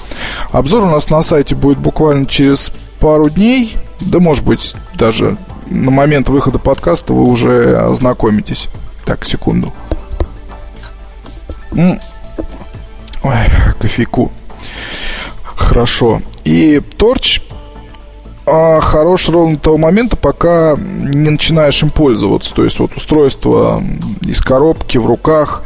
Обзор 0.52 0.84
у 0.84 0.90
нас 0.90 1.10
на 1.10 1.22
сайте 1.22 1.54
будет 1.54 1.78
буквально 1.78 2.26
через 2.26 2.72
пару 3.00 3.30
дней, 3.30 3.76
да 4.00 4.20
может 4.20 4.44
быть 4.44 4.74
даже 4.94 5.36
на 5.66 5.90
момент 5.90 6.28
выхода 6.28 6.58
подкаста 6.58 7.12
вы 7.12 7.24
уже 7.24 7.76
ознакомитесь. 7.76 8.68
Так, 9.04 9.24
секунду. 9.24 9.72
Ой, 11.72 12.00
кофейку. 13.78 14.32
Хорошо. 15.42 16.22
И 16.44 16.80
торч 16.96 17.40
а 18.46 18.80
хорош 18.80 19.28
ровно 19.28 19.58
того 19.58 19.76
момента, 19.76 20.16
пока 20.16 20.76
не 20.76 21.30
начинаешь 21.30 21.82
им 21.82 21.90
пользоваться. 21.90 22.54
То 22.54 22.62
есть 22.62 22.78
вот 22.78 22.96
устройство 22.96 23.82
из 24.22 24.40
коробки 24.40 24.98
в 24.98 25.06
руках, 25.06 25.64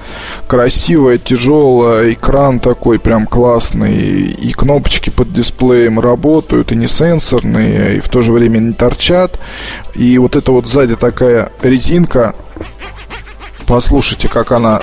красивое, 0.49 1.19
тяжелое, 1.19 2.15
экран 2.15 2.59
такой 2.59 2.99
прям 2.99 3.27
классный, 3.27 3.93
и 3.93 4.53
кнопочки 4.53 5.11
под 5.11 5.31
дисплеем 5.33 6.01
работают, 6.01 6.73
и 6.73 6.77
не 6.77 6.89
сенсорные, 6.89 7.99
и 7.99 8.01
в 8.01 8.09
то 8.09 8.23
же 8.23 8.33
время 8.33 8.59
не 8.59 8.73
торчат. 8.73 9.39
И 9.95 10.17
вот 10.17 10.35
это 10.35 10.51
вот 10.51 10.67
сзади 10.67 10.97
такая 10.97 11.53
резинка, 11.61 12.35
послушайте, 13.67 14.29
как 14.29 14.53
она 14.53 14.81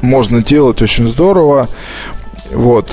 можно 0.00 0.42
делать 0.42 0.82
очень 0.82 1.06
здорово. 1.06 1.68
Вот 2.50 2.90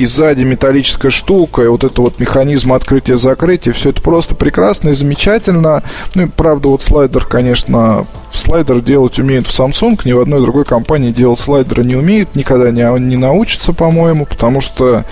и 0.00 0.06
сзади 0.06 0.44
металлическая 0.44 1.10
штука, 1.10 1.60
и 1.60 1.66
вот 1.66 1.84
это 1.84 2.00
вот 2.00 2.18
механизм 2.18 2.72
открытия-закрытия, 2.72 3.74
все 3.74 3.90
это 3.90 4.00
просто 4.00 4.34
прекрасно 4.34 4.88
и 4.88 4.94
замечательно. 4.94 5.82
Ну 6.14 6.22
и 6.22 6.26
правда, 6.26 6.68
вот 6.68 6.82
слайдер, 6.82 7.26
конечно, 7.26 8.06
слайдер 8.32 8.80
делать 8.80 9.18
умеют 9.18 9.46
в 9.46 9.50
Samsung, 9.50 10.00
ни 10.06 10.12
в 10.12 10.20
одной 10.20 10.40
другой 10.40 10.64
компании 10.64 11.12
делать 11.12 11.38
слайдеры 11.38 11.84
не 11.84 11.96
умеют, 11.96 12.34
никогда 12.34 12.70
не, 12.70 12.82
не 12.98 13.18
научатся, 13.18 13.74
по-моему, 13.74 14.24
потому 14.24 14.62
что 14.62 15.04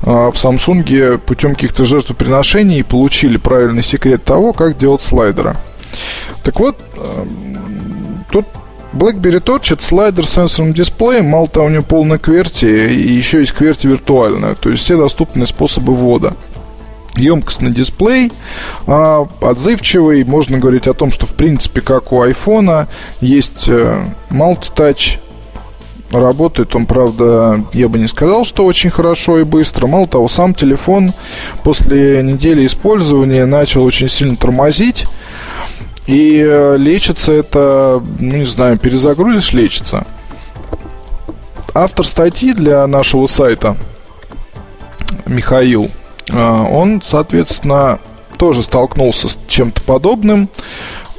э, 0.00 0.04
в 0.04 0.34
Samsung 0.34 1.18
путем 1.18 1.54
каких-то 1.54 1.84
жертвоприношений 1.84 2.82
получили 2.82 3.36
правильный 3.36 3.82
секрет 3.82 4.24
того, 4.24 4.54
как 4.54 4.78
делать 4.78 5.02
слайдеры. 5.02 5.56
Так 6.44 6.58
вот, 6.60 6.78
э, 6.96 7.24
тут 8.30 8.46
BlackBerry 8.92 9.38
это 9.72 9.84
слайдер 9.84 10.26
с 10.26 10.34
сенсорным 10.34 10.74
дисплеем, 10.74 11.26
мало 11.26 11.46
того, 11.46 11.66
у 11.66 11.68
него 11.68 11.84
полная 11.84 12.18
QWERTY, 12.18 12.92
и 12.94 13.12
еще 13.12 13.40
есть 13.40 13.52
QWERTY 13.52 13.88
виртуальная, 13.88 14.54
то 14.54 14.68
есть 14.68 14.82
все 14.82 14.96
доступные 14.96 15.46
способы 15.46 15.94
ввода 15.94 16.34
емкостный 17.16 17.70
дисплей, 17.70 18.32
а, 18.86 19.26
отзывчивый. 19.40 20.24
Можно 20.24 20.58
говорить 20.58 20.86
о 20.86 20.94
том, 20.94 21.12
что 21.12 21.26
в 21.26 21.34
принципе, 21.34 21.80
как 21.80 22.12
у 22.12 22.22
айфона, 22.22 22.88
есть 23.20 23.68
э, 23.68 24.04
multi-touch. 24.30 25.18
Работает 26.10 26.74
он, 26.74 26.86
правда, 26.86 27.64
я 27.72 27.88
бы 27.88 27.98
не 27.98 28.08
сказал, 28.08 28.44
что 28.44 28.64
очень 28.64 28.90
хорошо 28.90 29.38
и 29.38 29.44
быстро. 29.44 29.86
Мало 29.86 30.08
того, 30.08 30.26
сам 30.28 30.54
телефон 30.54 31.12
после 31.62 32.22
недели 32.22 32.66
использования 32.66 33.46
начал 33.46 33.84
очень 33.84 34.08
сильно 34.08 34.36
тормозить. 34.36 35.06
И 36.10 36.42
э, 36.44 36.76
лечится 36.76 37.30
это, 37.30 38.02
ну 38.18 38.38
не 38.38 38.44
знаю, 38.44 38.76
перезагрузишь, 38.76 39.52
лечится. 39.52 40.04
Автор 41.72 42.04
статьи 42.04 42.52
для 42.52 42.84
нашего 42.88 43.26
сайта, 43.26 43.76
Михаил, 45.24 45.88
э, 46.28 46.36
он, 46.36 47.00
соответственно, 47.00 48.00
тоже 48.38 48.64
столкнулся 48.64 49.28
с 49.28 49.38
чем-то 49.46 49.82
подобным. 49.82 50.48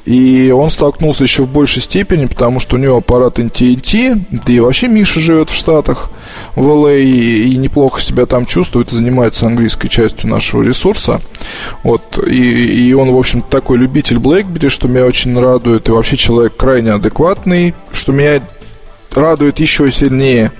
И 0.03 0.51
он 0.51 0.69
столкнулся 0.69 1.23
еще 1.23 1.43
в 1.43 1.47
большей 1.47 1.81
степени, 1.81 2.25
потому 2.25 2.59
что 2.59 2.75
у 2.75 2.79
него 2.79 2.97
аппарат 2.97 3.39
NTNT, 3.39 4.25
да 4.29 4.51
и 4.51 4.59
вообще 4.59 4.89
Миша 4.89 5.21
живет 5.21 5.49
в 5.49 5.55
Штатах, 5.55 6.09
в 6.55 6.67
ЛА, 6.67 6.93
и, 6.93 7.51
и 7.51 7.57
неплохо 7.57 8.01
себя 8.01 8.25
там 8.25 8.45
чувствует, 8.45 8.89
занимается 8.89 9.45
английской 9.45 9.87
частью 9.87 10.29
нашего 10.29 10.63
ресурса. 10.63 11.21
Вот, 11.83 12.19
и, 12.27 12.87
и 12.87 12.93
он, 12.93 13.11
в 13.11 13.17
общем 13.17 13.41
такой 13.41 13.77
любитель 13.77 14.17
BlackBerry, 14.17 14.69
что 14.69 14.87
меня 14.87 15.05
очень 15.05 15.37
радует, 15.39 15.87
и 15.89 15.91
вообще 15.91 16.17
человек 16.17 16.55
крайне 16.55 16.91
адекватный, 16.91 17.73
что 17.91 18.11
меня 18.11 18.41
радует 19.13 19.59
еще 19.59 19.91
сильнее 19.91 20.51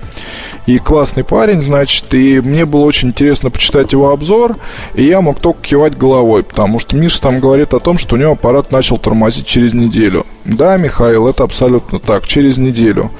и 0.66 0.78
классный 0.78 1.24
парень, 1.24 1.60
значит, 1.60 2.12
и 2.14 2.40
мне 2.40 2.64
было 2.64 2.84
очень 2.84 3.08
интересно 3.08 3.50
почитать 3.50 3.92
его 3.92 4.10
обзор, 4.10 4.56
и 4.94 5.02
я 5.02 5.20
мог 5.20 5.40
только 5.40 5.60
кивать 5.62 5.96
головой, 5.96 6.44
потому 6.44 6.78
что 6.78 6.96
Миша 6.96 7.20
там 7.20 7.40
говорит 7.40 7.74
о 7.74 7.80
том, 7.80 7.98
что 7.98 8.14
у 8.14 8.18
него 8.18 8.32
аппарат 8.32 8.70
начал 8.70 8.98
тормозить 8.98 9.46
через 9.46 9.74
неделю. 9.74 10.24
Да, 10.44 10.76
Михаил, 10.76 11.28
это 11.28 11.44
абсолютно 11.44 11.98
так, 11.98 12.26
через 12.26 12.58
неделю. 12.58 13.10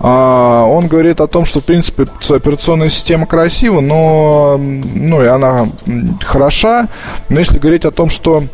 А, 0.00 0.64
он 0.64 0.88
говорит 0.88 1.20
о 1.20 1.28
том, 1.28 1.44
что, 1.44 1.60
в 1.60 1.64
принципе, 1.64 2.06
операционная 2.28 2.88
система 2.88 3.26
красива, 3.26 3.80
но, 3.80 4.56
ну, 4.58 5.22
и 5.22 5.26
она 5.26 5.68
хороша, 6.22 6.88
но 7.28 7.38
если 7.38 7.58
говорить 7.58 7.84
о 7.84 7.90
том, 7.92 8.10
что 8.10 8.44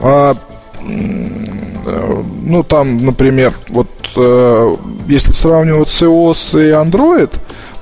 а, 0.00 0.36
ну, 0.84 2.62
там, 2.62 3.04
например, 3.04 3.52
вот 3.68 3.88
э, 4.16 4.74
если 5.08 5.32
сравнивать 5.32 5.90
с 5.90 6.02
iOS 6.02 6.68
и 6.68 6.72
Android, 6.72 7.30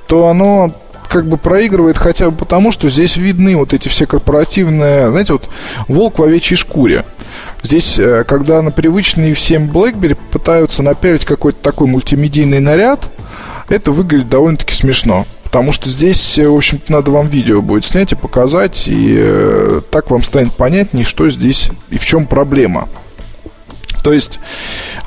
то 0.07 0.27
оно 0.27 0.73
как 1.09 1.27
бы 1.27 1.37
проигрывает 1.37 1.97
хотя 1.97 2.29
бы 2.29 2.37
потому, 2.37 2.71
что 2.71 2.89
здесь 2.89 3.17
видны 3.17 3.55
вот 3.55 3.73
эти 3.73 3.87
все 3.87 4.05
корпоративные, 4.05 5.09
знаете, 5.09 5.33
вот 5.33 5.47
волк 5.87 6.19
в 6.19 6.23
овечьей 6.23 6.57
шкуре. 6.57 7.05
Здесь, 7.63 7.97
э, 7.99 8.23
когда 8.27 8.61
на 8.61 8.71
привычный 8.71 9.33
всем 9.33 9.69
BlackBerry 9.69 10.17
пытаются 10.31 10.83
напялить 10.83 11.25
какой-то 11.25 11.59
такой 11.61 11.87
мультимедийный 11.87 12.59
наряд, 12.59 13.05
это 13.69 13.91
выглядит 13.91 14.29
довольно-таки 14.29 14.73
смешно. 14.73 15.25
Потому 15.43 15.71
что 15.71 15.89
здесь, 15.89 16.37
э, 16.39 16.47
в 16.47 16.55
общем-то, 16.55 16.91
надо 16.91 17.11
вам 17.11 17.27
видео 17.27 17.61
будет 17.61 17.85
снять 17.85 18.11
и 18.11 18.15
показать, 18.15 18.87
и 18.87 19.15
э, 19.17 19.81
так 19.89 20.11
вам 20.11 20.23
станет 20.23 20.53
понятнее, 20.53 21.05
что 21.05 21.29
здесь 21.29 21.71
и 21.89 21.97
в 21.97 22.05
чем 22.05 22.27
проблема. 22.27 22.87
То 24.03 24.13
есть 24.13 24.39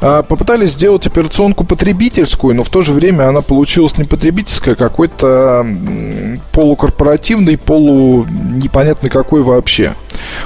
э, 0.01 0.23
попытались 0.29 0.71
сделать 0.71 1.07
операционку 1.07 1.65
потребительскую, 1.65 2.55
но 2.55 2.65
в 2.65 2.69
то 2.69 2.83
же 2.83 2.93
время 2.93 3.29
она 3.29 3.43
получилась 3.43 3.97
не 3.99 4.05
потребительская, 4.05 4.75
а 4.75 4.77
какой-то 4.77 5.67
полукорпоративный, 6.53 7.57
полу 7.59 8.27
непонятный 8.27 9.11
какой 9.11 9.43
вообще. 9.43 9.95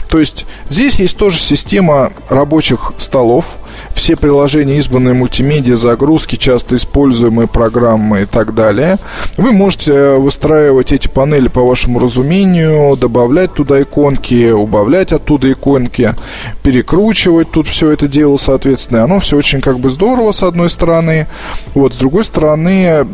То 0.09 0.19
есть 0.19 0.47
здесь 0.69 0.99
есть 1.01 1.17
тоже 1.17 1.39
система 1.39 2.13
рабочих 2.29 2.93
столов, 2.99 3.59
все 3.95 4.17
приложения, 4.17 4.79
избранные 4.79 5.15
мультимедиа, 5.15 5.77
загрузки, 5.77 6.37
часто 6.37 6.77
используемые 6.77 7.49
программы 7.49 8.23
и 8.23 8.27
так 8.27 8.55
далее. 8.55 8.99
Вы 9.37 9.53
можете 9.53 9.93
э, 9.93 10.17
выстраивать 10.17 10.93
эти 10.93 11.09
панели 11.09 11.49
по 11.49 11.63
вашему 11.63 11.99
разумению, 11.99 12.97
добавлять 12.97 13.55
туда 13.55 13.81
иконки, 13.83 14.51
убавлять 14.51 15.13
оттуда 15.13 15.53
иконки, 15.53 16.15
перекручивать 16.63 17.51
тут 17.51 17.69
все 17.69 17.91
это 17.91 18.09
дело, 18.09 18.37
соответственно. 18.37 19.05
Оно 19.05 19.21
все 19.21 19.37
очень 19.37 19.61
как 19.61 19.79
бы 19.79 19.91
здорово, 19.91 20.33
с 20.33 20.43
одной 20.43 20.71
стороны. 20.71 21.27
Вот, 21.75 21.95
с 21.95 21.97
другой 21.97 22.25
стороны, 22.25 23.07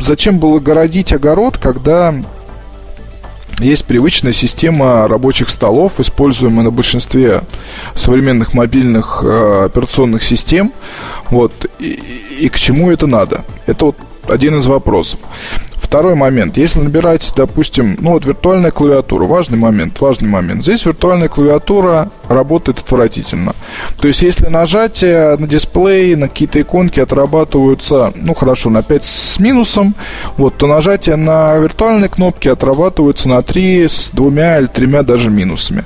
зачем 0.00 0.38
было 0.38 0.58
городить 0.58 1.12
огород, 1.12 1.58
когда 1.58 2.14
есть 3.58 3.84
привычная 3.84 4.32
система 4.32 5.08
рабочих 5.08 5.48
столов, 5.48 5.98
используемая 5.98 6.64
на 6.64 6.70
большинстве 6.70 7.42
современных 7.94 8.52
мобильных 8.52 9.22
э, 9.24 9.64
операционных 9.66 10.22
систем. 10.22 10.72
Вот. 11.30 11.66
И, 11.78 11.98
и 12.40 12.48
к 12.48 12.58
чему 12.58 12.90
это 12.90 13.06
надо? 13.06 13.44
Это 13.66 13.86
вот 13.86 13.96
один 14.28 14.56
из 14.56 14.66
вопросов. 14.66 15.20
Второй 15.86 16.16
момент. 16.16 16.56
Если 16.56 16.80
набирать, 16.80 17.32
допустим, 17.36 17.96
ну 18.00 18.10
вот 18.10 18.26
виртуальная 18.26 18.72
клавиатура, 18.72 19.24
важный 19.24 19.56
момент, 19.56 20.00
важный 20.00 20.28
момент. 20.28 20.64
Здесь 20.64 20.84
виртуальная 20.84 21.28
клавиатура 21.28 22.10
работает 22.26 22.80
отвратительно. 22.80 23.54
То 24.00 24.08
есть, 24.08 24.20
если 24.22 24.48
нажатие 24.48 25.36
на 25.36 25.46
дисплей, 25.46 26.16
на 26.16 26.28
какие-то 26.28 26.60
иконки 26.60 26.98
отрабатываются, 26.98 28.12
ну 28.16 28.34
хорошо, 28.34 28.68
на 28.68 28.82
5 28.82 29.04
с 29.04 29.38
минусом, 29.38 29.94
вот, 30.36 30.56
то 30.56 30.66
нажатие 30.66 31.14
на 31.14 31.56
виртуальные 31.58 32.08
кнопки 32.08 32.48
отрабатываются 32.48 33.28
на 33.28 33.40
3 33.42 33.86
с 33.86 34.10
двумя 34.10 34.58
или 34.58 34.66
тремя 34.66 35.02
даже 35.04 35.30
минусами. 35.30 35.84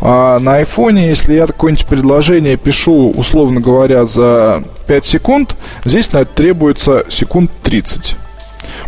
А 0.00 0.38
на 0.38 0.56
айфоне, 0.56 1.08
если 1.08 1.34
я 1.34 1.48
какое-нибудь 1.48 1.86
предложение 1.86 2.56
пишу, 2.56 3.10
условно 3.10 3.60
говоря, 3.60 4.04
за 4.04 4.62
5 4.90 5.06
секунд, 5.06 5.54
здесь 5.84 6.12
на 6.12 6.22
это 6.22 6.34
требуется 6.34 7.04
секунд 7.08 7.52
30. 7.62 8.16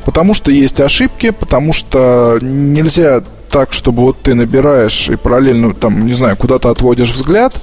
Потому 0.04 0.34
что 0.34 0.50
есть 0.50 0.80
ошибки, 0.80 1.30
потому 1.30 1.72
что 1.72 2.40
нельзя 2.42 3.22
так, 3.48 3.72
чтобы 3.72 4.02
вот 4.02 4.20
ты 4.20 4.34
набираешь 4.34 5.08
и 5.08 5.14
параллельно, 5.14 5.74
там, 5.74 6.04
не 6.04 6.12
знаю, 6.14 6.36
куда-то 6.36 6.70
отводишь 6.70 7.12
взгляд. 7.12 7.54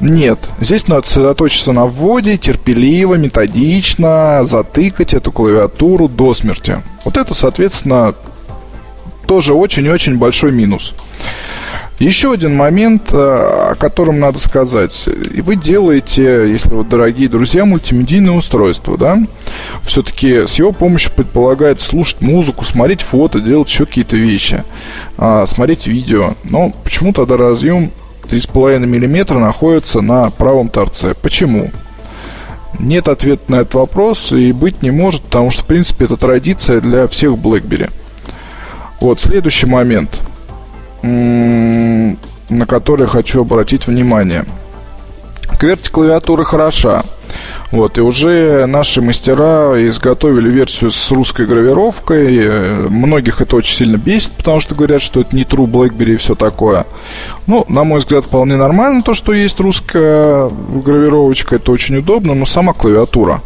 Нет, 0.00 0.38
здесь 0.60 0.86
надо 0.86 1.04
сосредоточиться 1.04 1.72
на 1.72 1.86
вводе, 1.86 2.36
терпеливо, 2.36 3.16
методично, 3.16 4.44
затыкать 4.44 5.12
эту 5.12 5.32
клавиатуру 5.32 6.06
до 6.06 6.32
смерти. 6.34 6.80
Вот 7.04 7.16
это, 7.16 7.34
соответственно, 7.34 8.14
тоже 9.26 9.54
очень-очень 9.54 10.18
большой 10.18 10.52
минус. 10.52 10.94
Еще 12.00 12.32
один 12.32 12.56
момент, 12.56 13.12
э, 13.12 13.16
о 13.16 13.74
котором 13.74 14.20
надо 14.20 14.38
сказать. 14.38 15.06
Вы 15.06 15.54
делаете, 15.54 16.46
если 16.48 16.70
вот, 16.70 16.88
дорогие 16.88 17.28
друзья, 17.28 17.66
мультимедийное 17.66 18.32
устройство, 18.32 18.96
да? 18.96 19.18
Все-таки 19.82 20.46
с 20.46 20.54
его 20.54 20.72
помощью 20.72 21.12
предполагается 21.12 21.88
слушать 21.88 22.22
музыку, 22.22 22.64
смотреть 22.64 23.02
фото, 23.02 23.40
делать 23.40 23.68
еще 23.68 23.84
какие-то 23.84 24.16
вещи, 24.16 24.64
а, 25.18 25.44
смотреть 25.44 25.88
видео. 25.88 26.36
Но 26.44 26.72
почему 26.84 27.12
тогда 27.12 27.36
разъем 27.36 27.92
3,5 28.30 28.86
мм 28.86 29.38
находится 29.38 30.00
на 30.00 30.30
правом 30.30 30.70
торце? 30.70 31.12
Почему? 31.12 31.70
Нет 32.78 33.08
ответа 33.08 33.42
на 33.52 33.56
этот 33.56 33.74
вопрос 33.74 34.32
и 34.32 34.52
быть 34.52 34.80
не 34.80 34.90
может, 34.90 35.20
потому 35.20 35.50
что, 35.50 35.64
в 35.64 35.66
принципе, 35.66 36.06
это 36.06 36.16
традиция 36.16 36.80
для 36.80 37.06
всех 37.08 37.32
BlackBerry. 37.32 37.90
Вот, 39.02 39.20
следующий 39.20 39.66
момент– 39.66 40.18
на 41.02 42.66
которые 42.66 43.06
хочу 43.08 43.40
обратить 43.42 43.86
внимание. 43.86 44.44
QWERTY 45.58 45.90
клавиатура 45.90 46.44
хороша. 46.44 47.02
Вот, 47.70 47.98
и 47.98 48.00
уже 48.00 48.66
наши 48.66 49.00
мастера 49.00 49.74
изготовили 49.88 50.48
версию 50.48 50.90
с 50.90 51.10
русской 51.12 51.46
гравировкой. 51.46 52.88
Многих 52.88 53.40
это 53.40 53.56
очень 53.56 53.76
сильно 53.76 53.96
бесит, 53.96 54.32
потому 54.32 54.58
что 54.58 54.74
говорят, 54.74 55.00
что 55.02 55.20
это 55.20 55.36
не 55.36 55.44
True 55.44 55.70
BlackBerry 55.70 56.14
и 56.14 56.16
все 56.16 56.34
такое. 56.34 56.86
Ну, 57.46 57.64
на 57.68 57.84
мой 57.84 58.00
взгляд, 58.00 58.24
вполне 58.24 58.56
нормально 58.56 59.02
то, 59.02 59.14
что 59.14 59.32
есть 59.32 59.60
русская 59.60 60.48
гравировочка. 60.48 61.56
Это 61.56 61.70
очень 61.70 61.98
удобно, 61.98 62.34
но 62.34 62.44
сама 62.46 62.72
клавиатура. 62.72 63.42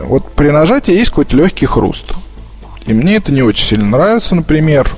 Вот 0.00 0.32
при 0.32 0.50
нажатии 0.50 0.94
есть 0.94 1.10
какой-то 1.10 1.36
легкий 1.36 1.66
хруст. 1.66 2.14
И 2.86 2.92
мне 2.92 3.16
это 3.16 3.30
не 3.30 3.42
очень 3.42 3.64
сильно 3.64 3.86
нравится, 3.86 4.34
например. 4.34 4.90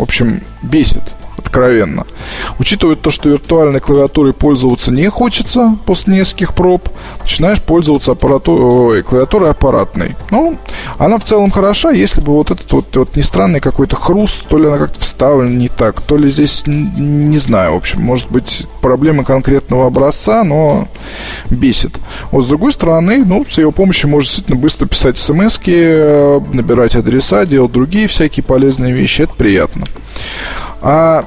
В 0.00 0.02
общем, 0.02 0.42
бесит 0.62 1.02
откровенно. 1.40 2.04
Учитывая 2.58 2.96
то, 2.96 3.10
что 3.10 3.28
виртуальной 3.28 3.80
клавиатурой 3.80 4.32
пользоваться 4.32 4.92
не 4.92 5.08
хочется 5.08 5.76
после 5.86 6.14
нескольких 6.14 6.54
проб, 6.54 6.88
начинаешь 7.20 7.62
пользоваться 7.62 8.12
аппарату... 8.12 9.02
клавиатурой 9.08 9.50
аппаратной. 9.50 10.16
Ну, 10.30 10.58
она 10.98 11.18
в 11.18 11.24
целом 11.24 11.50
хороша, 11.50 11.90
если 11.90 12.20
бы 12.20 12.32
вот 12.32 12.50
этот 12.50 12.70
вот, 12.72 12.96
вот 12.96 13.16
не 13.16 13.22
странный 13.22 13.60
какой-то 13.60 13.96
хруст, 13.96 14.46
то 14.48 14.58
ли 14.58 14.66
она 14.66 14.78
как-то 14.78 15.00
вставлена 15.00 15.54
не 15.54 15.68
так, 15.68 16.00
то 16.00 16.16
ли 16.16 16.28
здесь, 16.28 16.64
не 16.66 17.38
знаю, 17.38 17.74
в 17.74 17.76
общем, 17.76 18.00
может 18.02 18.30
быть, 18.30 18.66
проблемы 18.80 19.24
конкретного 19.24 19.86
образца, 19.86 20.44
но 20.44 20.88
бесит. 21.50 21.92
Вот 22.30 22.44
с 22.44 22.48
другой 22.48 22.72
стороны, 22.72 23.24
ну, 23.24 23.44
с 23.44 23.58
ее 23.58 23.72
помощью 23.72 24.10
можно 24.10 24.26
действительно 24.26 24.56
быстро 24.56 24.86
писать 24.86 25.18
смс 25.18 25.60
э, 25.66 26.40
набирать 26.52 26.96
адреса, 26.96 27.46
делать 27.46 27.72
другие 27.72 28.06
всякие 28.08 28.44
полезные 28.44 28.92
вещи, 28.92 29.22
это 29.22 29.34
приятно. 29.34 29.84
А, 30.82 31.24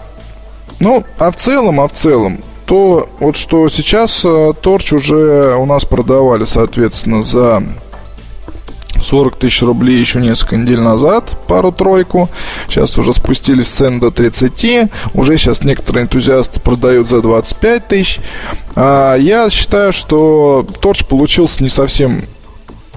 ну, 0.80 1.04
а 1.18 1.32
в 1.32 1.36
целом, 1.36 1.80
а 1.80 1.88
в 1.88 1.94
целом, 1.94 2.40
то 2.66 3.10
вот 3.20 3.36
что 3.36 3.68
сейчас 3.70 4.24
э, 4.26 4.54
Торч 4.62 4.94
уже 4.94 5.56
у 5.56 5.66
нас 5.66 5.86
продавали, 5.86 6.46
соответственно, 6.46 7.24
за 7.24 7.64
40 9.04 9.36
тысяч 9.36 9.62
рублей 9.62 10.00
еще 10.00 10.20
несколько 10.20 10.58
недель 10.58 10.80
назад, 10.80 11.38
пару-тройку. 11.48 12.30
Сейчас 12.68 12.98
уже 12.98 13.14
спустились 13.14 13.68
цены 13.68 14.00
до 14.00 14.12
30. 14.12 14.90
Уже 15.14 15.38
сейчас 15.38 15.62
некоторые 15.62 16.06
энтузиасты 16.06 16.60
продают 16.60 17.08
за 17.08 17.22
25 17.22 17.88
тысяч. 17.88 18.20
А 18.76 19.16
я 19.16 19.50
считаю, 19.50 19.94
что 19.94 20.66
Торч 20.82 21.06
получился 21.06 21.62
не 21.62 21.70
совсем 21.70 22.24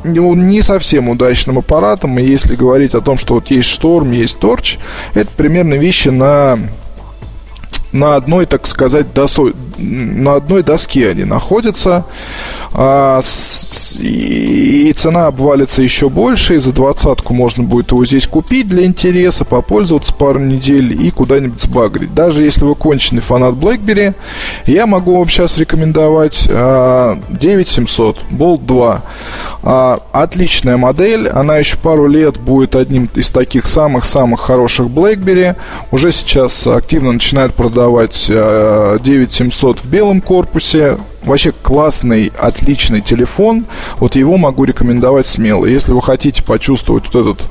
не 0.07 0.63
совсем 0.63 1.09
удачным 1.09 1.59
аппаратом. 1.59 2.19
И 2.19 2.25
если 2.25 2.57
говорить 2.57 2.95
о 2.95 3.01
том, 3.01 3.19
что 3.19 3.35
вот 3.35 3.49
есть 3.49 3.69
шторм, 3.69 4.13
есть 4.13 4.39
торч, 4.39 4.79
это 5.15 5.31
примерно 5.37 5.75
вещи 5.75 6.09
на 6.09 6.59
на 7.99 8.17
одной, 8.17 8.47
так 8.47 8.67
сказать, 8.67 9.13
досо... 9.15 9.53
на 9.79 10.35
одной 10.35 10.63
доске 10.63 11.11
они 11.11 11.25
находятся, 11.25 12.05
а, 12.73 13.21
с... 13.23 13.99
и 14.01 14.93
цена 14.93 15.27
обвалится 15.27 15.83
еще 15.83 16.09
больше, 16.09 16.57
и 16.57 16.59
за 16.59 16.73
двадцатку 16.73 17.35
можно 17.35 17.63
будет 17.63 17.91
его 17.91 18.05
здесь 18.05 18.27
купить 18.27 18.69
для 18.69 18.85
интереса, 18.85 19.45
попользоваться 19.45 20.15
пару 20.15 20.39
недель 20.39 21.03
и 21.03 21.11
куда-нибудь 21.11 21.63
сбагрить. 21.63 22.15
Даже 22.15 22.43
если 22.43 22.65
вы 22.65 22.75
конченый 22.75 23.23
фанат 23.23 23.55
BlackBerry, 23.55 24.15
я 24.67 24.87
могу 24.87 25.19
вам 25.19 25.29
сейчас 25.29 25.59
рекомендовать 25.59 26.49
а, 26.51 27.19
9700 27.29 28.19
Bolt 28.31 28.65
2. 28.67 29.03
А, 29.63 29.99
отличная 30.13 30.77
модель, 30.77 31.29
она 31.29 31.57
еще 31.57 31.77
пару 31.79 32.07
лет 32.07 32.39
будет 32.39 32.77
одним 32.77 33.09
из 33.15 33.31
таких 33.31 33.67
самых-самых 33.67 34.41
хороших 34.41 34.87
BlackBerry. 34.87 35.57
Уже 35.91 36.13
сейчас 36.13 36.67
активно 36.67 37.13
начинает 37.13 37.55
продавать 37.55 37.86
продавать 37.87 38.27
9700 38.27 39.77
э, 39.77 39.81
в 39.81 39.91
белом 39.91 40.21
корпусе. 40.21 40.99
Вообще 41.23 41.53
классный, 41.53 42.33
отличный 42.39 43.01
телефон. 43.01 43.67
Вот 43.99 44.17
его 44.17 44.37
могу 44.37 44.65
рекомендовать 44.65 45.27
смело. 45.27 45.67
Если 45.67 45.93
вы 45.93 46.03
хотите 46.03 46.43
почувствовать 46.43 47.05
вот 47.13 47.21
этот 47.21 47.51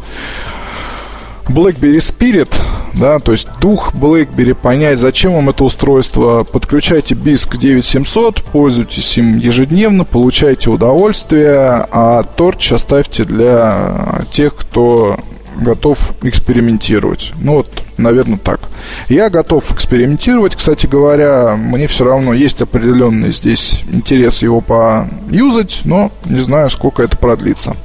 BlackBerry 1.47 1.97
Spirit, 1.97 2.53
да, 2.93 3.19
то 3.19 3.31
есть 3.31 3.47
дух 3.59 3.93
BlackBerry, 3.93 4.53
понять, 4.55 4.97
зачем 4.97 5.33
вам 5.33 5.49
это 5.49 5.63
устройство, 5.63 6.43
подключайте 6.43 7.15
BISC 7.15 7.57
9700, 7.57 8.43
пользуйтесь 8.43 9.17
им 9.17 9.37
ежедневно, 9.37 10.05
получайте 10.05 10.69
удовольствие, 10.69 11.85
а 11.91 12.23
торч 12.23 12.71
оставьте 12.71 13.25
для 13.25 14.21
тех, 14.31 14.55
кто 14.55 15.19
готов 15.55 16.13
экспериментировать. 16.23 17.31
Ну 17.39 17.53
вот, 17.53 17.83
наверное, 17.97 18.37
так. 18.37 18.59
Я 19.07 19.29
готов 19.29 19.71
экспериментировать. 19.71 20.55
Кстати 20.55 20.85
говоря, 20.87 21.55
мне 21.55 21.87
все 21.87 22.05
равно 22.05 22.33
есть 22.33 22.61
определенный 22.61 23.31
здесь 23.31 23.83
интерес 23.91 24.41
его 24.41 24.61
поюзать, 24.61 25.81
но 25.85 26.11
не 26.25 26.39
знаю, 26.39 26.69
сколько 26.69 27.03
это 27.03 27.17
продлится. 27.17 27.75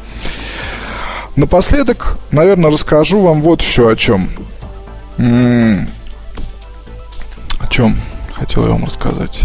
Напоследок, 1.36 2.18
наверное, 2.32 2.70
расскажу 2.70 3.20
вам 3.20 3.40
вот 3.42 3.62
еще 3.62 3.90
о 3.90 3.96
чем. 3.96 4.30
М-м- 5.16 5.88
о 7.60 7.66
чем 7.68 7.96
хотел 8.34 8.64
я 8.64 8.70
вам 8.70 8.84
рассказать. 8.84 9.42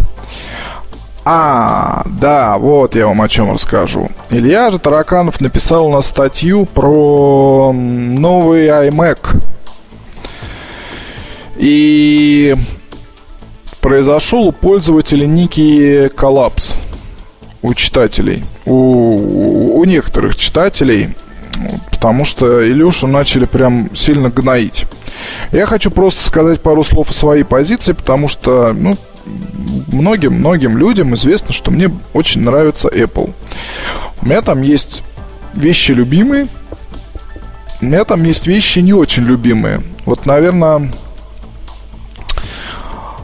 А, 1.27 2.03
да, 2.05 2.59
вот 2.59 2.95
я 2.95 3.07
вам 3.07 3.21
о 3.23 3.27
чем 3.27 3.51
расскажу. 3.51 4.11
Илья 4.29 4.69
же 4.69 4.77
Тараканов 4.77 5.41
написал 5.41 5.87
у 5.87 5.91
нас 5.91 6.05
статью 6.05 6.67
про 6.67 7.73
новый 7.73 8.67
iMac. 8.67 9.41
И 11.57 12.55
произошел 13.81 14.47
у 14.47 14.51
пользователей 14.51 15.25
некий 15.25 16.09
коллапс 16.09 16.75
у 17.65 17.73
читателей, 17.73 18.43
у, 18.65 19.79
у 19.79 19.83
некоторых 19.85 20.35
читателей, 20.35 21.15
потому 21.89 22.23
что 22.23 22.63
Илюшу 22.63 23.07
начали 23.07 23.45
прям 23.45 23.89
сильно 23.95 24.29
гноить. 24.29 24.85
Я 25.51 25.65
хочу 25.65 25.89
просто 25.89 26.21
сказать 26.23 26.61
пару 26.61 26.83
слов 26.83 27.09
о 27.09 27.13
своей 27.13 27.43
позиции, 27.43 27.93
потому 27.93 28.27
что, 28.27 28.73
ну, 28.73 28.97
многим-многим 29.87 30.77
людям 30.77 31.13
известно, 31.15 31.53
что 31.53 31.71
мне 31.71 31.89
очень 32.13 32.41
нравится 32.41 32.87
Apple. 32.89 33.33
У 34.21 34.25
меня 34.25 34.41
там 34.41 34.61
есть 34.61 35.03
вещи 35.53 35.91
любимые, 35.91 36.47
у 37.81 37.85
меня 37.85 38.03
там 38.05 38.23
есть 38.23 38.47
вещи 38.47 38.79
не 38.79 38.93
очень 38.93 39.23
любимые. 39.23 39.81
Вот, 40.05 40.25
наверное, 40.25 40.91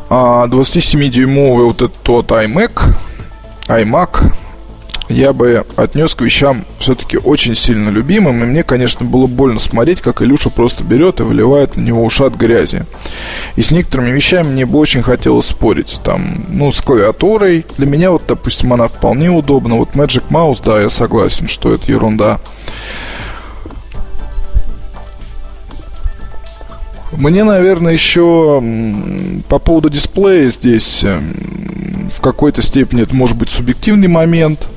27-дюймовый 0.10 1.66
вот 1.66 1.82
этот 1.82 2.08
вот 2.08 2.32
iMac, 2.32 2.96
iMac, 3.68 4.34
я 5.12 5.34
бы 5.34 5.66
отнес 5.76 6.16
к 6.16 6.22
вещам 6.22 6.66
все-таки 6.78 7.18
очень 7.18 7.56
сильно 7.56 7.90
любимым. 7.90 8.44
И 8.44 8.48
мне, 8.48 8.64
конечно, 8.64 9.06
было 9.06 9.28
больно 9.28 9.60
смотреть, 9.60 10.02
как 10.02 10.22
Илюша 10.22 10.50
просто 10.50 10.84
берет 10.84 11.20
и 11.20 11.24
выливает 11.24 11.76
на 11.76 11.82
него 11.82 12.04
ушат 12.04 12.36
грязи. 12.36 12.84
И 13.56 13.62
с 13.62 13.72
некоторыми 13.72 14.12
вещами 14.12 14.50
мне 14.50 14.66
бы 14.66 14.80
очень 14.80 15.04
хотелось 15.04 15.48
спорить. 15.48 16.00
Там, 16.04 16.44
ну, 16.48 16.72
с 16.72 16.82
клавиатурой. 16.82 17.66
Для 17.78 17.86
меня, 17.86 18.12
вот, 18.12 18.24
допустим, 18.28 18.74
она 18.74 18.88
вполне 18.88 19.30
удобна. 19.30 19.76
Вот 19.76 19.90
Magic 19.94 20.24
Mouse, 20.30 20.62
да, 20.64 20.82
я 20.82 20.90
согласен, 20.90 21.48
что 21.48 21.74
это 21.74 21.92
ерунда. 21.92 22.40
Мне, 27.12 27.44
наверное, 27.44 27.94
еще 27.94 28.64
по 29.50 29.60
поводу 29.60 29.90
дисплея 29.90 30.50
здесь 30.50 31.04
эм, 31.04 32.10
в 32.10 32.22
какой-то 32.22 32.62
степени 32.62 33.04
это 33.04 33.14
может 33.14 33.38
быть 33.38 33.50
субъективный 33.50 34.08
момент. 34.08 34.70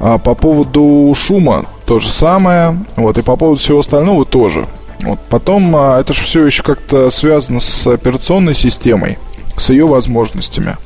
А 0.00 0.18
по 0.18 0.34
поводу 0.34 1.12
шума 1.14 1.66
то 1.84 1.98
же 1.98 2.08
самое. 2.08 2.84
Вот, 2.96 3.18
и 3.18 3.22
по 3.22 3.36
поводу 3.36 3.60
всего 3.60 3.80
остального 3.80 4.24
тоже. 4.24 4.66
Вот. 5.02 5.18
Потом 5.28 5.74
а, 5.76 6.00
это 6.00 6.12
же 6.12 6.22
все 6.22 6.44
еще 6.44 6.62
как-то 6.62 7.10
связано 7.10 7.60
с 7.60 7.86
операционной 7.86 8.54
системой, 8.54 9.18
с 9.56 9.70
ее 9.70 9.86
возможностями. 9.86 10.76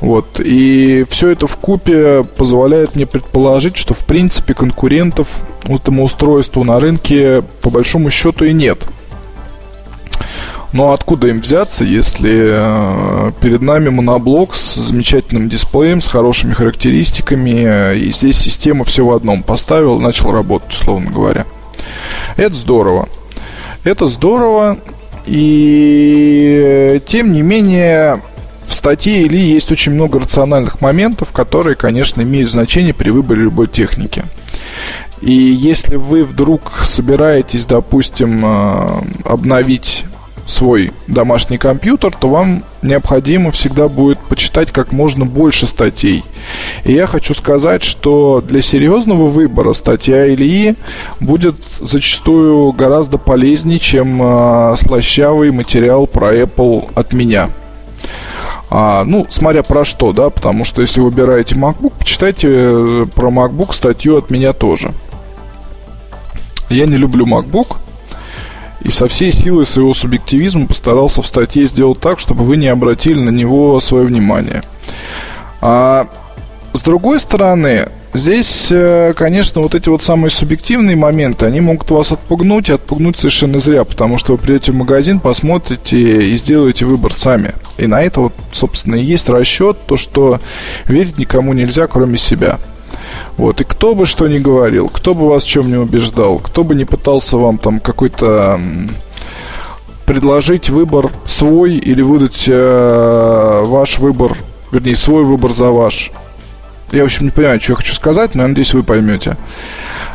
Вот. 0.00 0.40
И 0.42 1.04
все 1.10 1.28
это 1.28 1.46
в 1.46 1.56
купе 1.56 2.24
позволяет 2.24 2.94
мне 2.94 3.06
предположить, 3.06 3.76
что 3.76 3.94
в 3.94 4.04
принципе 4.04 4.54
конкурентов 4.54 5.28
этому 5.64 6.04
устройству 6.04 6.64
на 6.64 6.80
рынке 6.80 7.42
по 7.62 7.70
большому 7.70 8.10
счету 8.10 8.44
и 8.44 8.52
нет. 8.52 8.84
Но 10.72 10.92
откуда 10.92 11.28
им 11.28 11.40
взяться, 11.40 11.84
если 11.84 12.50
э, 12.50 13.32
перед 13.40 13.62
нами 13.62 13.88
моноблок 13.88 14.54
с 14.54 14.74
замечательным 14.74 15.48
дисплеем, 15.48 16.00
с 16.00 16.08
хорошими 16.08 16.52
характеристиками, 16.52 17.96
и 17.96 18.12
здесь 18.12 18.38
система 18.38 18.84
все 18.84 19.04
в 19.04 19.12
одном 19.12 19.42
поставил, 19.42 19.98
начал 19.98 20.30
работать, 20.30 20.72
условно 20.72 21.10
говоря. 21.10 21.46
Это 22.36 22.54
здорово. 22.54 23.08
Это 23.84 24.06
здорово, 24.06 24.78
и 25.26 27.00
тем 27.06 27.32
не 27.32 27.42
менее 27.42 28.20
в 28.68 28.74
статье 28.74 29.22
Или 29.22 29.38
есть 29.38 29.72
очень 29.72 29.92
много 29.92 30.20
рациональных 30.20 30.80
моментов, 30.80 31.32
которые, 31.32 31.74
конечно, 31.74 32.20
имеют 32.22 32.50
значение 32.50 32.92
при 32.92 33.10
выборе 33.10 33.42
любой 33.42 33.66
техники. 33.66 34.24
И 35.20 35.32
если 35.32 35.96
вы 35.96 36.22
вдруг 36.22 36.72
собираетесь, 36.82 37.66
допустим, 37.66 38.44
э, 38.44 39.02
обновить 39.24 40.04
свой 40.48 40.92
домашний 41.06 41.58
компьютер, 41.58 42.12
то 42.18 42.28
вам 42.28 42.64
необходимо 42.80 43.50
всегда 43.50 43.88
будет 43.88 44.18
почитать 44.18 44.72
как 44.72 44.92
можно 44.92 45.26
больше 45.26 45.66
статей. 45.66 46.24
И 46.84 46.92
я 46.92 47.06
хочу 47.06 47.34
сказать, 47.34 47.84
что 47.84 48.40
для 48.40 48.62
серьезного 48.62 49.28
выбора 49.28 49.74
статья 49.74 50.26
Ильи 50.32 50.76
будет 51.20 51.56
зачастую 51.80 52.72
гораздо 52.72 53.18
полезнее, 53.18 53.78
чем 53.78 54.20
э, 54.22 54.76
слащавый 54.78 55.50
материал 55.50 56.06
про 56.06 56.34
Apple 56.34 56.90
от 56.94 57.12
меня. 57.12 57.50
А, 58.70 59.04
ну, 59.04 59.26
смотря 59.28 59.62
про 59.62 59.84
что, 59.84 60.12
да, 60.12 60.30
потому 60.30 60.64
что 60.64 60.80
если 60.80 61.00
выбираете 61.00 61.56
MacBook, 61.56 61.92
почитайте 61.98 62.48
э, 62.50 63.06
про 63.14 63.28
MacBook 63.28 63.72
статью 63.72 64.16
от 64.16 64.30
меня 64.30 64.54
тоже. 64.54 64.92
Я 66.70 66.86
не 66.86 66.96
люблю 66.96 67.26
MacBook, 67.26 67.76
и 68.80 68.90
со 68.90 69.08
всей 69.08 69.32
силы 69.32 69.64
своего 69.64 69.94
субъективизма 69.94 70.66
постарался 70.66 71.22
в 71.22 71.26
статье 71.26 71.66
сделать 71.66 72.00
так, 72.00 72.18
чтобы 72.18 72.44
вы 72.44 72.56
не 72.56 72.68
обратили 72.68 73.18
на 73.18 73.30
него 73.30 73.78
свое 73.80 74.04
внимание. 74.04 74.62
А 75.60 76.08
с 76.72 76.82
другой 76.82 77.18
стороны, 77.18 77.88
здесь, 78.14 78.68
э, 78.70 79.12
конечно, 79.16 79.62
вот 79.62 79.74
эти 79.74 79.88
вот 79.88 80.02
самые 80.02 80.30
субъективные 80.30 80.96
моменты, 80.96 81.46
они 81.46 81.60
могут 81.60 81.90
вас 81.90 82.12
отпугнуть 82.12 82.68
и 82.68 82.72
отпугнуть 82.72 83.16
совершенно 83.16 83.58
зря, 83.58 83.84
потому 83.84 84.18
что 84.18 84.32
вы 84.32 84.38
придете 84.38 84.72
в 84.72 84.76
магазин, 84.76 85.18
посмотрите 85.18 86.28
и 86.28 86.36
сделаете 86.36 86.84
выбор 86.84 87.12
сами. 87.12 87.54
И 87.78 87.86
на 87.86 88.02
это 88.02 88.20
вот, 88.20 88.32
собственно, 88.52 88.96
и 88.96 89.02
есть 89.02 89.28
расчет, 89.28 89.78
то, 89.86 89.96
что 89.96 90.40
верить 90.86 91.18
никому 91.18 91.52
нельзя, 91.52 91.86
кроме 91.86 92.18
себя. 92.18 92.58
Вот, 93.36 93.60
и 93.60 93.64
кто 93.64 93.94
бы 93.94 94.06
что 94.06 94.26
ни 94.28 94.38
говорил, 94.38 94.88
кто 94.88 95.14
бы 95.14 95.28
вас 95.28 95.44
в 95.44 95.48
чем 95.48 95.70
не 95.70 95.76
убеждал, 95.76 96.38
кто 96.38 96.64
бы 96.64 96.74
не 96.74 96.84
пытался 96.84 97.36
вам 97.36 97.58
там 97.58 97.80
какой-то 97.80 98.60
предложить 100.04 100.70
выбор 100.70 101.10
свой 101.26 101.74
или 101.74 102.00
выдать 102.00 102.44
э, 102.48 103.62
ваш 103.64 103.98
выбор, 103.98 104.38
вернее, 104.72 104.96
свой 104.96 105.22
выбор 105.24 105.50
за 105.50 105.70
ваш. 105.70 106.10
Я, 106.92 107.02
в 107.02 107.04
общем, 107.04 107.26
не 107.26 107.30
понимаю, 107.30 107.60
что 107.60 107.72
я 107.72 107.76
хочу 107.76 107.94
сказать, 107.94 108.34
но 108.34 108.42
я 108.42 108.48
надеюсь, 108.48 108.72
вы 108.72 108.82
поймете. 108.82 109.36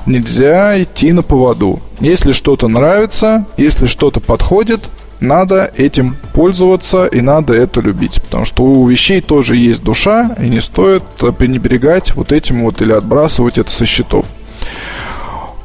Нельзя 0.07 0.81
идти 0.81 1.11
на 1.11 1.21
поводу. 1.21 1.79
Если 1.99 2.31
что-то 2.31 2.67
нравится, 2.67 3.45
если 3.57 3.85
что-то 3.85 4.19
подходит, 4.19 4.81
надо 5.23 5.71
этим 5.75 6.15
пользоваться 6.33 7.05
и 7.05 7.21
надо 7.21 7.53
это 7.53 7.81
любить. 7.81 8.21
Потому 8.21 8.45
что 8.45 8.63
у 8.63 8.87
вещей 8.87 9.21
тоже 9.21 9.55
есть 9.55 9.83
душа, 9.83 10.35
и 10.39 10.49
не 10.49 10.61
стоит 10.61 11.03
пренебрегать 11.37 12.15
вот 12.15 12.31
этим 12.31 12.63
вот 12.63 12.81
или 12.81 12.91
отбрасывать 12.91 13.57
это 13.57 13.71
со 13.71 13.85
счетов. 13.85 14.25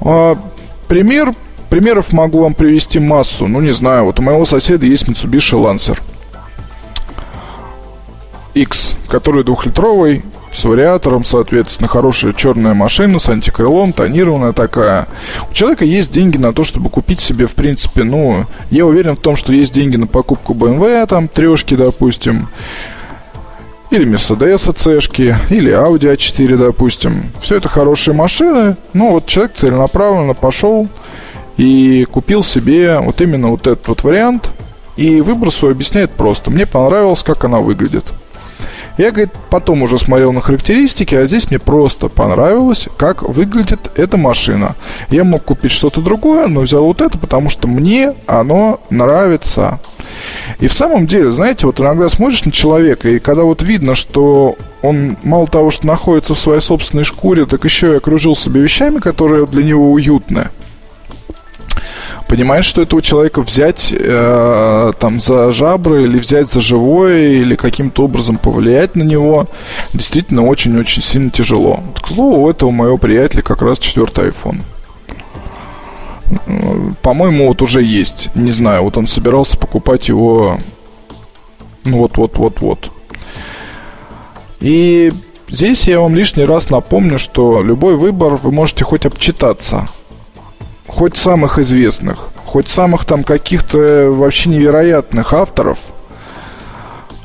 А, 0.00 0.36
пример, 0.86 1.32
примеров 1.68 2.12
могу 2.12 2.40
вам 2.42 2.54
привести 2.54 2.98
массу. 2.98 3.46
Ну, 3.46 3.60
не 3.60 3.72
знаю, 3.72 4.04
вот 4.04 4.18
у 4.18 4.22
моего 4.22 4.44
соседа 4.44 4.86
есть 4.86 5.08
Mitsubishi 5.08 5.60
Lancer. 5.60 5.98
X, 8.54 8.96
который 9.08 9.44
двухлитровый, 9.44 10.24
с 10.58 10.64
вариатором, 10.64 11.24
соответственно, 11.24 11.88
хорошая 11.88 12.32
черная 12.32 12.74
машина 12.74 13.20
с 13.20 13.28
антикрылом, 13.28 13.92
тонированная 13.92 14.52
такая. 14.52 15.06
У 15.48 15.54
человека 15.54 15.84
есть 15.84 16.10
деньги 16.10 16.36
на 16.36 16.52
то, 16.52 16.64
чтобы 16.64 16.90
купить 16.90 17.20
себе, 17.20 17.46
в 17.46 17.54
принципе, 17.54 18.02
ну, 18.02 18.44
я 18.70 18.84
уверен 18.84 19.14
в 19.14 19.20
том, 19.20 19.36
что 19.36 19.52
есть 19.52 19.72
деньги 19.72 19.96
на 19.96 20.08
покупку 20.08 20.54
BMW, 20.54 21.06
там, 21.06 21.28
трешки, 21.28 21.76
допустим, 21.76 22.48
или 23.90 24.04
Mercedes 24.04 24.76
C-шки, 24.76 25.36
или 25.48 25.72
Audi 25.72 26.12
A4, 26.12 26.56
допустим. 26.56 27.22
Все 27.40 27.56
это 27.56 27.68
хорошие 27.68 28.14
машины, 28.14 28.76
ну, 28.92 29.12
вот 29.12 29.26
человек 29.26 29.54
целенаправленно 29.54 30.34
пошел 30.34 30.88
и 31.56 32.04
купил 32.10 32.42
себе 32.42 32.98
вот 32.98 33.20
именно 33.20 33.50
вот 33.50 33.68
этот 33.68 33.86
вот 33.86 34.02
вариант, 34.02 34.50
и 34.96 35.20
выбор 35.20 35.52
свой 35.52 35.70
объясняет 35.70 36.10
просто. 36.10 36.50
Мне 36.50 36.66
понравилось, 36.66 37.22
как 37.22 37.44
она 37.44 37.58
выглядит. 37.60 38.12
Я, 38.98 39.12
говорит, 39.12 39.30
потом 39.48 39.82
уже 39.82 39.96
смотрел 39.96 40.32
на 40.32 40.40
характеристики, 40.40 41.14
а 41.14 41.24
здесь 41.24 41.48
мне 41.48 41.60
просто 41.60 42.08
понравилось, 42.08 42.88
как 42.96 43.22
выглядит 43.22 43.92
эта 43.94 44.16
машина. 44.16 44.74
Я 45.08 45.22
мог 45.22 45.44
купить 45.44 45.70
что-то 45.70 46.00
другое, 46.00 46.48
но 46.48 46.60
взял 46.60 46.82
вот 46.82 47.00
это, 47.00 47.16
потому 47.16 47.48
что 47.48 47.68
мне 47.68 48.14
оно 48.26 48.80
нравится. 48.90 49.78
И 50.58 50.66
в 50.66 50.74
самом 50.74 51.06
деле, 51.06 51.30
знаете, 51.30 51.66
вот 51.66 51.80
иногда 51.80 52.08
смотришь 52.08 52.44
на 52.44 52.50
человека, 52.50 53.08
и 53.08 53.20
когда 53.20 53.44
вот 53.44 53.62
видно, 53.62 53.94
что 53.94 54.56
он 54.82 55.16
мало 55.22 55.46
того, 55.46 55.70
что 55.70 55.86
находится 55.86 56.34
в 56.34 56.40
своей 56.40 56.60
собственной 56.60 57.04
шкуре, 57.04 57.46
так 57.46 57.64
еще 57.64 57.92
и 57.92 57.96
окружил 57.96 58.34
себя 58.34 58.60
вещами, 58.60 58.98
которые 58.98 59.46
для 59.46 59.62
него 59.62 59.92
уютны 59.92 60.48
понимаешь, 62.28 62.66
что 62.66 62.82
этого 62.82 63.02
человека 63.02 63.42
взять 63.42 63.92
э, 63.98 64.92
там 65.00 65.20
за 65.20 65.50
жабры 65.50 66.04
или 66.04 66.18
взять 66.18 66.46
за 66.46 66.60
живое 66.60 67.32
или 67.32 67.56
каким-то 67.56 68.04
образом 68.04 68.36
повлиять 68.36 68.94
на 68.94 69.02
него 69.02 69.48
действительно 69.94 70.46
очень-очень 70.46 71.02
сильно 71.02 71.30
тяжело. 71.30 71.82
к 72.00 72.06
слову, 72.06 72.42
у 72.42 72.50
этого 72.50 72.70
моего 72.70 72.98
приятеля 72.98 73.42
как 73.42 73.62
раз 73.62 73.78
четвертый 73.78 74.28
iPhone. 74.28 74.60
По-моему, 77.02 77.48
вот 77.48 77.62
уже 77.62 77.82
есть. 77.82 78.28
Не 78.36 78.50
знаю, 78.50 78.84
вот 78.84 78.98
он 78.98 79.06
собирался 79.06 79.56
покупать 79.56 80.08
его 80.08 80.60
ну 81.84 81.98
вот-вот-вот-вот. 81.98 82.90
И 84.60 85.10
здесь 85.48 85.88
я 85.88 86.00
вам 86.00 86.14
лишний 86.14 86.44
раз 86.44 86.68
напомню, 86.68 87.18
что 87.18 87.62
любой 87.62 87.96
выбор 87.96 88.34
вы 88.34 88.52
можете 88.52 88.84
хоть 88.84 89.06
обчитаться– 89.06 89.88
хоть 90.88 91.16
самых 91.16 91.58
известных, 91.58 92.30
хоть 92.44 92.68
самых 92.68 93.04
там 93.04 93.22
каких-то 93.22 94.10
вообще 94.10 94.50
невероятных 94.50 95.32
авторов, 95.32 95.78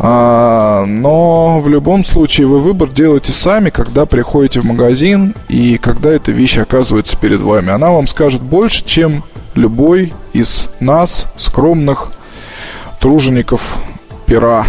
а, 0.05 0.85
но 0.85 1.59
в 1.59 1.69
любом 1.69 2.03
случае 2.03 2.47
вы 2.47 2.59
выбор 2.59 2.89
делаете 2.89 3.31
сами, 3.31 3.69
когда 3.69 4.05
приходите 4.05 4.59
в 4.59 4.65
магазин 4.65 5.33
и 5.47 5.77
когда 5.77 6.09
эта 6.09 6.31
вещь 6.31 6.57
оказывается 6.57 7.15
перед 7.15 7.39
вами. 7.39 7.71
Она 7.71 7.89
вам 7.91 8.07
скажет 8.07 8.41
больше, 8.41 8.83
чем 8.85 9.23
любой 9.55 10.11
из 10.33 10.69
нас, 10.79 11.27
скромных 11.37 12.11
тружеников 12.99 13.77
пера, 14.25 14.65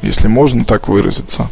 если 0.00 0.28
можно 0.28 0.64
так 0.64 0.86
выразиться. 0.86 1.48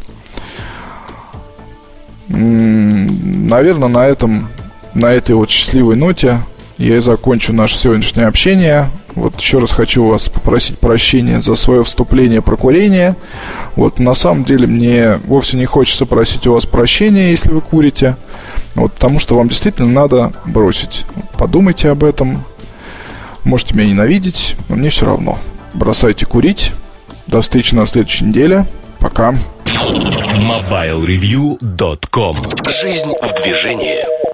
Наверное, 2.28 3.88
на 3.88 4.06
этом, 4.06 4.48
на 4.94 5.12
этой 5.12 5.34
вот 5.34 5.50
счастливой 5.50 5.96
ноте 5.96 6.40
я 6.78 6.96
и 6.96 7.00
закончу 7.00 7.52
наше 7.52 7.76
сегодняшнее 7.78 8.26
общение. 8.26 8.88
Вот 9.14 9.40
еще 9.40 9.58
раз 9.58 9.72
хочу 9.72 10.06
вас 10.06 10.28
попросить 10.28 10.78
прощения 10.78 11.40
за 11.40 11.54
свое 11.54 11.82
вступление 11.82 12.42
про 12.42 12.56
курение. 12.56 13.16
Вот, 13.74 13.98
на 13.98 14.12
самом 14.12 14.44
деле 14.44 14.66
мне 14.66 15.18
вовсе 15.26 15.56
не 15.56 15.64
хочется 15.64 16.04
просить 16.04 16.46
у 16.46 16.52
вас 16.52 16.66
прощения, 16.66 17.30
если 17.30 17.50
вы 17.50 17.62
курите. 17.62 18.16
Вот, 18.74 18.92
потому 18.92 19.18
что 19.18 19.36
вам 19.36 19.48
действительно 19.48 19.88
надо 19.88 20.32
бросить. 20.44 21.06
Подумайте 21.38 21.88
об 21.88 22.04
этом. 22.04 22.44
Можете 23.44 23.74
меня 23.74 23.88
ненавидеть, 23.88 24.54
но 24.68 24.76
мне 24.76 24.90
все 24.90 25.06
равно. 25.06 25.38
Бросайте 25.72 26.26
курить. 26.26 26.72
До 27.26 27.40
встречи 27.40 27.74
на 27.74 27.86
следующей 27.86 28.26
неделе. 28.26 28.66
Пока. 28.98 29.34
MobileReview.com 29.64 32.36
Жизнь 32.68 33.12
в 33.22 33.42
движении 33.42 34.25